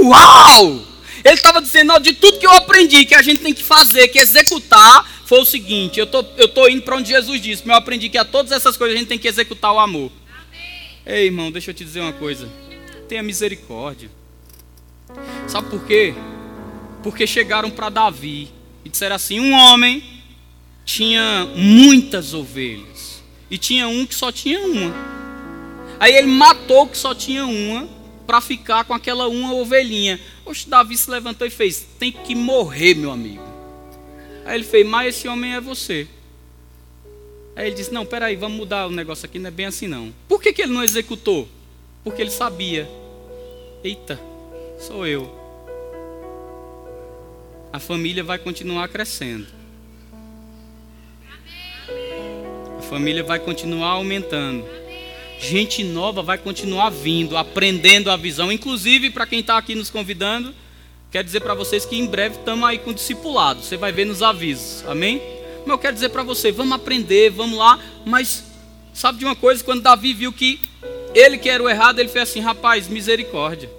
[0.04, 0.86] Uau!
[1.24, 4.20] Ele estava dizendo, de tudo que eu aprendi, que a gente tem que fazer, que
[4.20, 7.80] executar, foi o seguinte: eu tô, eu tô indo para onde Jesus disse, mas eu
[7.80, 10.12] aprendi que a todas essas coisas a gente tem que executar o amor.
[10.30, 10.90] Amém.
[11.06, 12.48] Ei, irmão, deixa eu te dizer uma coisa.
[13.08, 14.10] Tenha misericórdia.
[15.48, 16.14] Sabe por quê?
[17.04, 18.50] Porque chegaram para Davi
[18.86, 20.04] e disseram assim: um homem
[20.86, 24.94] tinha muitas ovelhas e tinha um que só tinha uma.
[26.00, 27.97] Aí ele matou o que só tinha uma
[28.28, 30.20] para ficar com aquela uma ovelhinha.
[30.46, 33.42] Oxe, Davi se levantou e fez: Tem que morrer, meu amigo.
[34.46, 36.06] Aí ele fez: Mas esse homem é você.
[37.56, 40.14] Aí ele disse: Não, peraí, vamos mudar o negócio aqui, não é bem assim não.
[40.28, 41.48] Por que, que ele não executou?
[42.04, 42.88] Porque ele sabia:
[43.82, 44.20] Eita,
[44.78, 45.34] sou eu.
[47.72, 49.48] A família vai continuar crescendo.
[52.78, 54.66] A família vai continuar aumentando
[55.40, 58.52] gente nova vai continuar vindo, aprendendo a visão.
[58.52, 60.54] Inclusive, para quem está aqui nos convidando,
[61.12, 63.62] quero dizer para vocês que em breve estamos aí com discipulado.
[63.62, 65.22] Você vai ver nos avisos, amém?
[65.60, 67.80] Mas eu quero dizer para você, vamos aprender, vamos lá.
[68.06, 68.44] Mas
[68.94, 69.64] sabe de uma coisa?
[69.64, 70.60] Quando Davi viu que
[71.14, 73.70] ele que era o errado, ele fez assim: rapaz, misericórdia.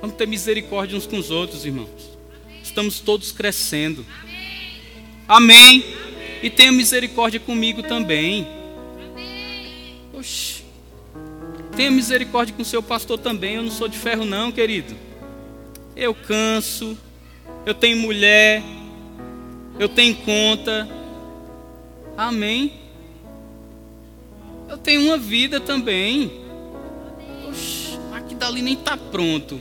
[0.00, 1.88] Vamos ter misericórdia uns com os outros, irmãos.
[2.62, 4.04] Estamos todos crescendo.
[5.26, 5.84] Amém.
[6.42, 8.46] E tenha misericórdia comigo também.
[10.16, 10.64] Oxi.
[11.76, 13.56] Tenha misericórdia com o seu pastor também.
[13.56, 14.94] Eu não sou de ferro, não, querido.
[15.94, 16.96] Eu canso.
[17.66, 18.62] Eu tenho mulher.
[19.78, 20.88] Eu tenho conta.
[22.16, 22.72] Amém.
[24.70, 26.32] Eu tenho uma vida também.
[27.46, 29.60] Oxi, aqui dali nem está pronto.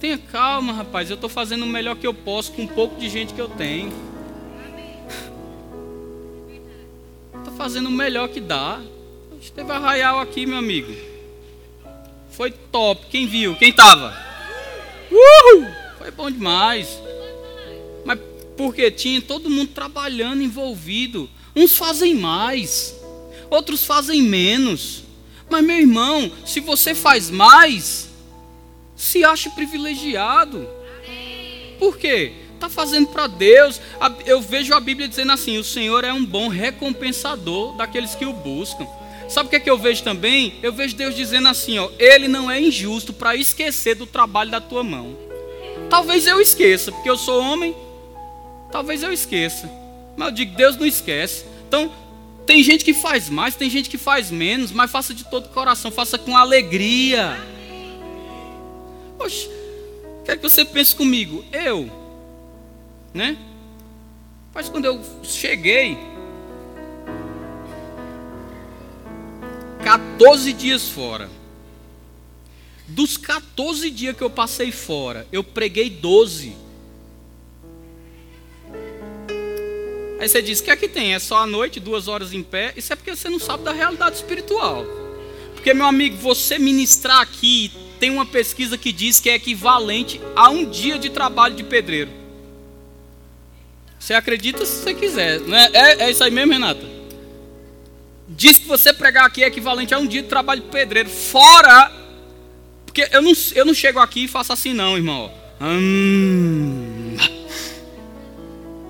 [0.00, 1.10] Tenha calma, rapaz.
[1.10, 3.48] Eu estou fazendo o melhor que eu posso com um pouco de gente que eu
[3.48, 3.92] tenho.
[7.38, 8.80] Estou fazendo o melhor que dá.
[9.52, 10.94] Teve arraial aqui, meu amigo.
[12.30, 13.06] Foi top.
[13.10, 13.54] Quem viu?
[13.56, 14.16] Quem tava?
[15.10, 15.66] Uhul!
[15.98, 17.00] Foi bom demais.
[18.04, 18.18] Mas
[18.56, 21.28] porque tinha todo mundo trabalhando, envolvido.
[21.54, 22.94] Uns fazem mais,
[23.48, 25.04] outros fazem menos.
[25.48, 28.08] Mas, meu irmão, se você faz mais,
[28.96, 30.68] se acha privilegiado.
[31.78, 32.32] Por quê?
[32.54, 33.80] Está fazendo para Deus.
[34.26, 38.32] Eu vejo a Bíblia dizendo assim: o Senhor é um bom recompensador daqueles que o
[38.32, 38.86] buscam.
[39.28, 40.54] Sabe o que, é que eu vejo também?
[40.62, 44.60] Eu vejo Deus dizendo assim: ó, Ele não é injusto para esquecer do trabalho da
[44.60, 45.16] tua mão.
[45.88, 47.74] Talvez eu esqueça, porque eu sou homem.
[48.70, 49.70] Talvez eu esqueça.
[50.16, 51.44] Mas eu digo: Deus não esquece.
[51.66, 51.90] Então,
[52.46, 55.48] tem gente que faz mais, tem gente que faz menos, mas faça de todo o
[55.48, 57.36] coração, faça com alegria.
[59.16, 59.48] Poxa,
[60.24, 61.44] quero que você pense comigo.
[61.52, 61.90] Eu,
[63.12, 63.36] né?
[64.54, 65.98] Mas quando eu cheguei,
[69.84, 71.28] 14 dias fora.
[72.88, 76.56] Dos 14 dias que eu passei fora, eu preguei 12.
[80.18, 81.14] Aí você diz: o que é que tem?
[81.14, 82.72] É só a noite, duas horas em pé?
[82.76, 84.86] Isso é porque você não sabe da realidade espiritual.
[85.54, 87.70] Porque, meu amigo, você ministrar aqui,
[88.00, 92.10] tem uma pesquisa que diz que é equivalente a um dia de trabalho de pedreiro.
[93.98, 95.40] Você acredita se você quiser.
[95.40, 96.93] Não é, é, é isso aí mesmo, Renata?
[98.28, 101.92] Diz que você pregar aqui é equivalente a um dia de trabalho de pedreiro, fora.
[102.86, 105.30] Porque eu não, eu não chego aqui e faço assim, não, irmão.
[105.60, 107.16] Hum.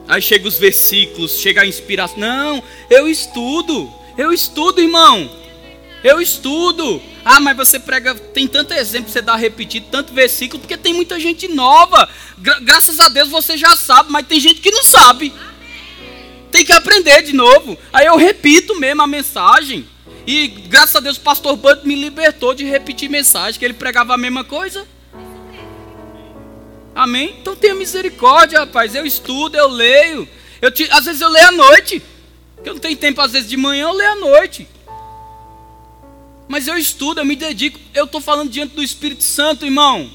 [0.06, 2.18] Aí chega os versículos, chega a inspiração.
[2.18, 5.30] Não, eu estudo, eu estudo, irmão.
[6.02, 7.00] Eu estudo.
[7.24, 11.18] Ah, mas você prega, tem tanto exemplo você dá repetido, tanto versículo, porque tem muita
[11.18, 12.06] gente nova.
[12.36, 15.32] Gra graças a Deus você já sabe, mas tem gente que não sabe
[16.54, 17.76] tem que aprender de novo.
[17.92, 19.84] Aí eu repito mesmo a mensagem.
[20.24, 24.14] E graças a Deus o pastor Bud me libertou de repetir mensagem, que ele pregava
[24.14, 24.86] a mesma coisa.
[26.94, 27.34] Amém?
[27.40, 28.94] Então tenha misericórdia, rapaz.
[28.94, 30.28] Eu estudo, eu leio.
[30.62, 32.00] Eu te, às vezes eu leio à noite.
[32.64, 34.68] Eu não tenho tempo, às vezes de manhã eu leio à noite.
[36.46, 37.80] Mas eu estudo, eu me dedico.
[37.92, 40.08] Eu estou falando diante do Espírito Santo, irmão.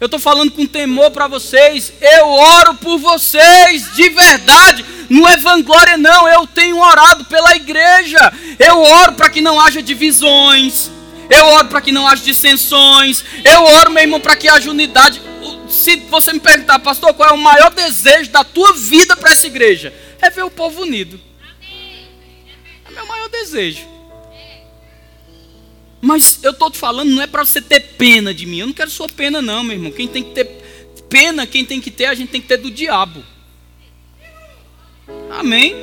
[0.00, 1.92] Eu estou falando com temor para vocês.
[2.00, 4.84] Eu oro por vocês, de verdade.
[5.10, 6.28] Não é vanglória, não.
[6.28, 8.32] Eu tenho orado pela igreja.
[8.58, 10.90] Eu oro para que não haja divisões.
[11.28, 13.24] Eu oro para que não haja dissensões.
[13.44, 15.20] Eu oro, meu irmão, para que haja unidade.
[15.68, 19.46] Se você me perguntar, pastor, qual é o maior desejo da tua vida para essa
[19.46, 19.92] igreja?
[20.22, 21.20] É ver o povo unido.
[22.86, 23.97] É meu maior desejo.
[26.00, 28.58] Mas eu estou te falando, não é para você ter pena de mim.
[28.58, 29.90] Eu não quero sua pena, não, meu irmão.
[29.90, 30.44] Quem tem que ter
[31.08, 33.22] pena, quem tem que ter, a gente tem que ter do diabo.
[35.30, 35.74] Amém?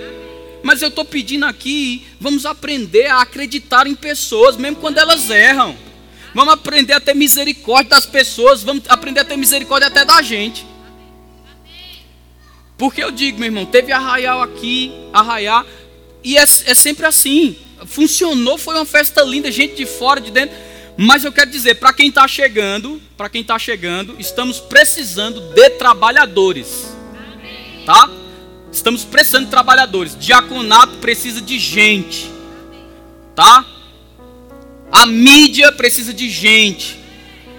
[0.64, 5.76] Mas eu estou pedindo aqui, vamos aprender a acreditar em pessoas, mesmo quando elas erram.
[6.34, 10.66] Vamos aprender a ter misericórdia das pessoas, vamos aprender a ter misericórdia até da gente.
[12.78, 15.66] Porque eu digo, meu irmão, teve arraial aqui, arraiar,
[16.24, 17.56] e é, é sempre assim
[17.86, 20.56] funcionou, foi uma festa linda, gente de fora, de dentro.
[20.98, 25.70] Mas eu quero dizer, para quem está chegando, para quem está chegando, estamos precisando de
[25.72, 26.96] trabalhadores.
[27.86, 28.10] Tá?
[28.72, 30.18] Estamos precisando de trabalhadores.
[30.18, 32.32] Diaconato precisa de gente.
[33.36, 33.66] Tá?
[34.92, 37.05] A mídia precisa de gente.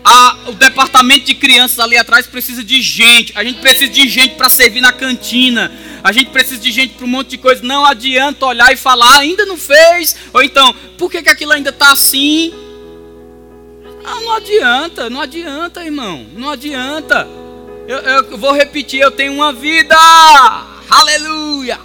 [0.08, 3.32] A, o departamento de crianças ali atrás precisa de gente.
[3.34, 5.72] A gente precisa de gente para servir na cantina.
[6.04, 7.60] A gente precisa de gente para um monte de coisa.
[7.64, 10.14] Não adianta olhar e falar, ainda não fez.
[10.32, 12.54] Ou então, por que, que aquilo ainda está assim?
[14.04, 16.24] Ah, não adianta, não adianta, irmão.
[16.36, 17.26] Não adianta.
[17.88, 19.96] Eu, eu vou repetir, eu tenho uma vida.
[20.88, 21.80] Aleluia.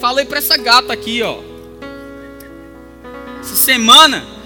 [0.00, 1.38] Falei para essa gata aqui, ó.
[3.40, 4.37] Essa semana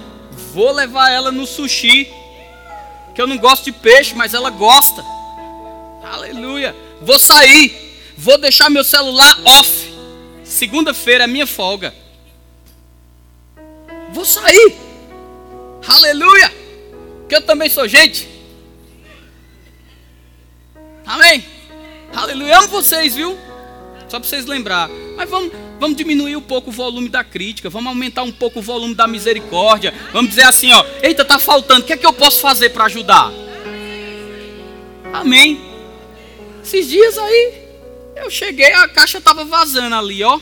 [0.52, 2.12] vou levar ela no sushi.
[3.14, 5.04] Que eu não gosto de peixe, mas ela gosta.
[6.02, 6.74] Aleluia.
[7.00, 7.92] Vou sair.
[8.16, 9.92] Vou deixar meu celular off.
[10.44, 11.94] Segunda-feira é minha folga.
[14.12, 14.76] Vou sair.
[15.86, 16.52] Aleluia.
[17.28, 18.28] Que eu também sou gente.
[21.06, 21.44] Amém.
[22.14, 22.58] Aleluia.
[22.58, 23.38] Amo vocês, viu?
[24.08, 24.88] Só para vocês lembrar.
[25.16, 27.68] Mas vamos, vamos diminuir um pouco o volume da crítica.
[27.68, 29.92] Vamos aumentar um pouco o volume da misericórdia.
[30.12, 30.84] Vamos dizer assim, ó.
[31.02, 31.80] Eita, tá faltando.
[31.80, 33.32] O que é que eu posso fazer para ajudar?
[35.12, 35.60] Amém.
[36.62, 37.54] Esses dias aí,
[38.14, 40.38] eu cheguei, a caixa estava vazando ali, ó.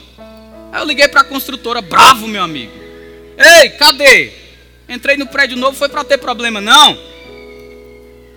[0.71, 2.73] Aí eu liguei para a construtora, bravo, meu amigo.
[3.39, 4.33] Ei, cadê?
[4.91, 6.99] Entrei no prédio novo, foi para ter problema, não?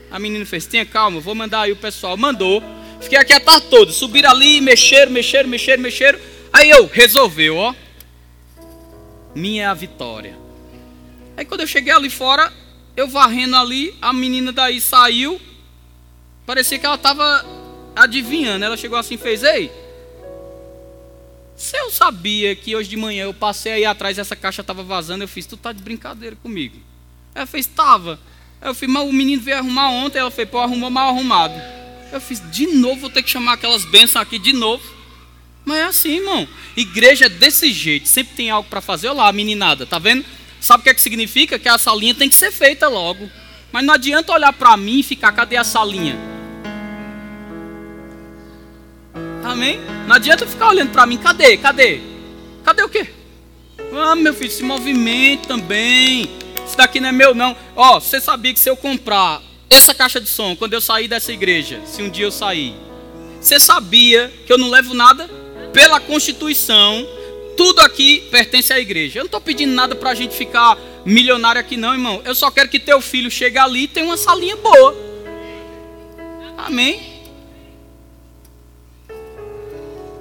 [0.10, 2.16] A menina fez, tenha calma, vou mandar aí o pessoal.
[2.16, 2.64] Mandou.
[3.02, 3.92] Fiquei aqui a tarde toda.
[3.92, 6.33] Subiram ali, mexeram, mexeram, mexeram, mexeram.
[6.54, 7.74] Aí eu, resolveu, ó.
[9.34, 10.38] Minha é a vitória.
[11.36, 12.54] Aí quando eu cheguei ali fora,
[12.96, 15.42] eu varrendo ali, a menina daí saiu.
[16.46, 17.44] Parecia que ela estava
[17.96, 18.64] adivinhando.
[18.64, 19.72] Ela chegou assim e fez: Ei,
[21.56, 25.24] se eu sabia que hoje de manhã eu passei aí atrás essa caixa estava vazando,
[25.24, 26.78] eu fiz: Tu tá de brincadeira comigo?
[27.34, 28.20] Ela fez: Tava.
[28.62, 30.20] Eu fiz: Mas o menino veio arrumar ontem.
[30.20, 31.56] Ela fez: Pô, arrumou mal arrumado.
[32.12, 34.84] Eu fiz: De novo, vou ter que chamar aquelas bênçãos aqui de novo.
[35.66, 36.48] Mas é assim, irmão.
[36.76, 38.08] Igreja é desse jeito.
[38.08, 39.08] Sempre tem algo para fazer.
[39.08, 40.26] Olha lá, meninada, tá vendo?
[40.60, 41.60] Sabe o que, é que significa?
[41.60, 43.30] Que a salinha tem que ser feita logo.
[43.72, 46.18] Mas não adianta olhar para mim e ficar: Cadê a salinha?
[49.44, 49.80] Amém?
[50.08, 51.18] Não adianta ficar olhando para mim.
[51.18, 51.58] Cadê?
[51.58, 52.02] Cadê?
[52.64, 53.08] Cadê o quê?
[53.94, 56.30] Ah, meu filho, se movimento também.
[56.66, 57.56] Isso daqui não é meu, não.
[57.76, 61.32] Ó, você sabia que se eu comprar essa caixa de som, quando eu sair dessa
[61.32, 62.74] igreja, se um dia eu sair,
[63.40, 65.30] você sabia que eu não levo nada?
[65.74, 67.06] Pela Constituição,
[67.58, 69.20] tudo aqui pertence à igreja.
[69.20, 72.22] Eu não estou pedindo nada para a gente ficar milionário aqui, não, irmão.
[72.24, 74.96] Eu só quero que teu filho chegue ali e tenha uma salinha boa.
[76.58, 77.14] Amém?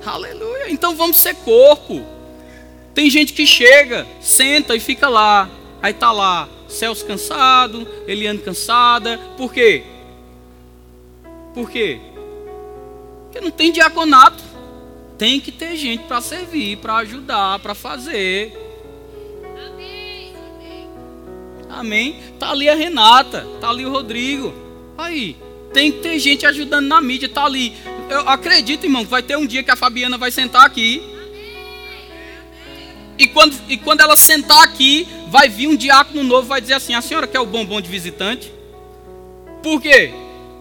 [0.04, 0.70] Aleluia.
[0.70, 2.04] Então vamos ser corpo.
[2.94, 5.48] Tem gente que chega, senta e fica lá.
[5.80, 9.18] Aí tá lá, Celso cansado, Eliane cansada.
[9.36, 9.84] Por quê?
[11.54, 12.00] Por quê?
[13.24, 14.51] Porque não tem diaconato.
[15.22, 18.52] Tem que ter gente para servir, para ajudar, para fazer.
[21.70, 22.16] Amém.
[22.40, 24.52] Tá ali a Renata, tá ali o Rodrigo.
[24.98, 25.36] Aí,
[25.72, 27.72] tem que ter gente ajudando na mídia, tá ali
[28.10, 31.00] eu acredito, irmão, que vai ter um dia que a Fabiana vai sentar aqui.
[33.16, 36.94] E quando, e quando ela sentar aqui, vai vir um diácono novo vai dizer assim:
[36.94, 38.52] a senhora quer o bombom de visitante?
[39.62, 40.12] Por quê?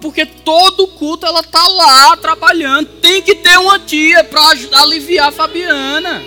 [0.01, 2.87] Porque todo culto ela tá lá trabalhando.
[2.99, 4.41] Tem que ter uma tia para
[4.81, 6.23] aliviar a Fabiana.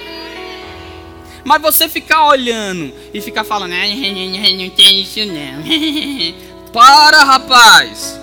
[1.44, 6.72] Mas você ficar olhando e ficar falando, não tem isso não.
[6.72, 8.18] Para, rapaz.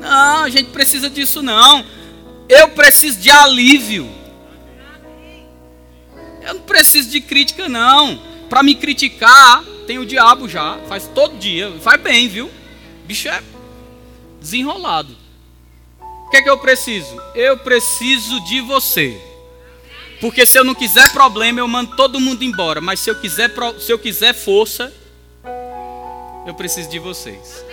[0.00, 1.84] Não, a gente precisa disso não.
[2.48, 4.10] Eu preciso de alívio.
[6.42, 8.20] Eu não preciso de crítica, não.
[8.48, 10.78] Para me criticar, tem o diabo já.
[10.88, 11.72] Faz todo dia.
[11.80, 12.50] Faz bem, viu?
[13.10, 13.42] bicho é
[14.40, 15.14] desenrolado.
[16.26, 17.20] O que é que eu preciso?
[17.34, 19.20] Eu preciso de você.
[20.20, 22.80] Porque se eu não quiser problema, eu mando todo mundo embora.
[22.80, 24.92] Mas se eu quiser, se eu quiser força,
[26.46, 27.64] eu preciso de vocês.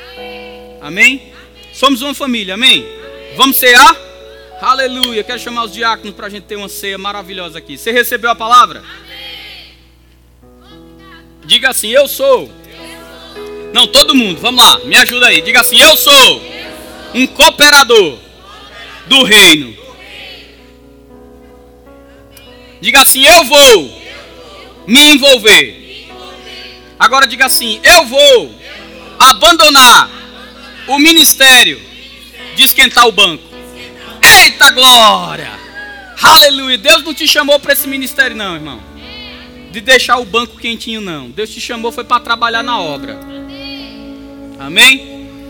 [0.81, 1.33] Amém?
[1.71, 2.83] Somos uma família, amém?
[3.35, 3.95] Vamos cear?
[4.59, 5.23] Aleluia.
[5.23, 7.77] Quero chamar os diáconos para a gente ter uma ceia maravilhosa aqui.
[7.77, 8.83] Você recebeu a palavra?
[11.45, 12.51] Diga assim: Eu sou.
[13.71, 15.41] Não, todo mundo, vamos lá, me ajuda aí.
[15.41, 16.56] Diga assim: Eu sou
[17.13, 18.17] um cooperador
[19.07, 19.75] do reino.
[22.81, 24.01] Diga assim: Eu vou
[24.87, 26.07] me envolver.
[26.99, 28.55] Agora diga assim: Eu vou
[29.19, 30.09] abandonar
[30.87, 31.81] o ministério
[32.55, 33.43] de esquentar o banco.
[34.21, 35.51] Eita glória!
[36.21, 36.77] Aleluia!
[36.77, 38.81] Deus não te chamou para esse ministério, não, irmão.
[39.71, 41.29] De deixar o banco quentinho, não.
[41.29, 43.19] Deus te chamou foi para trabalhar na obra.
[44.59, 45.16] Amém?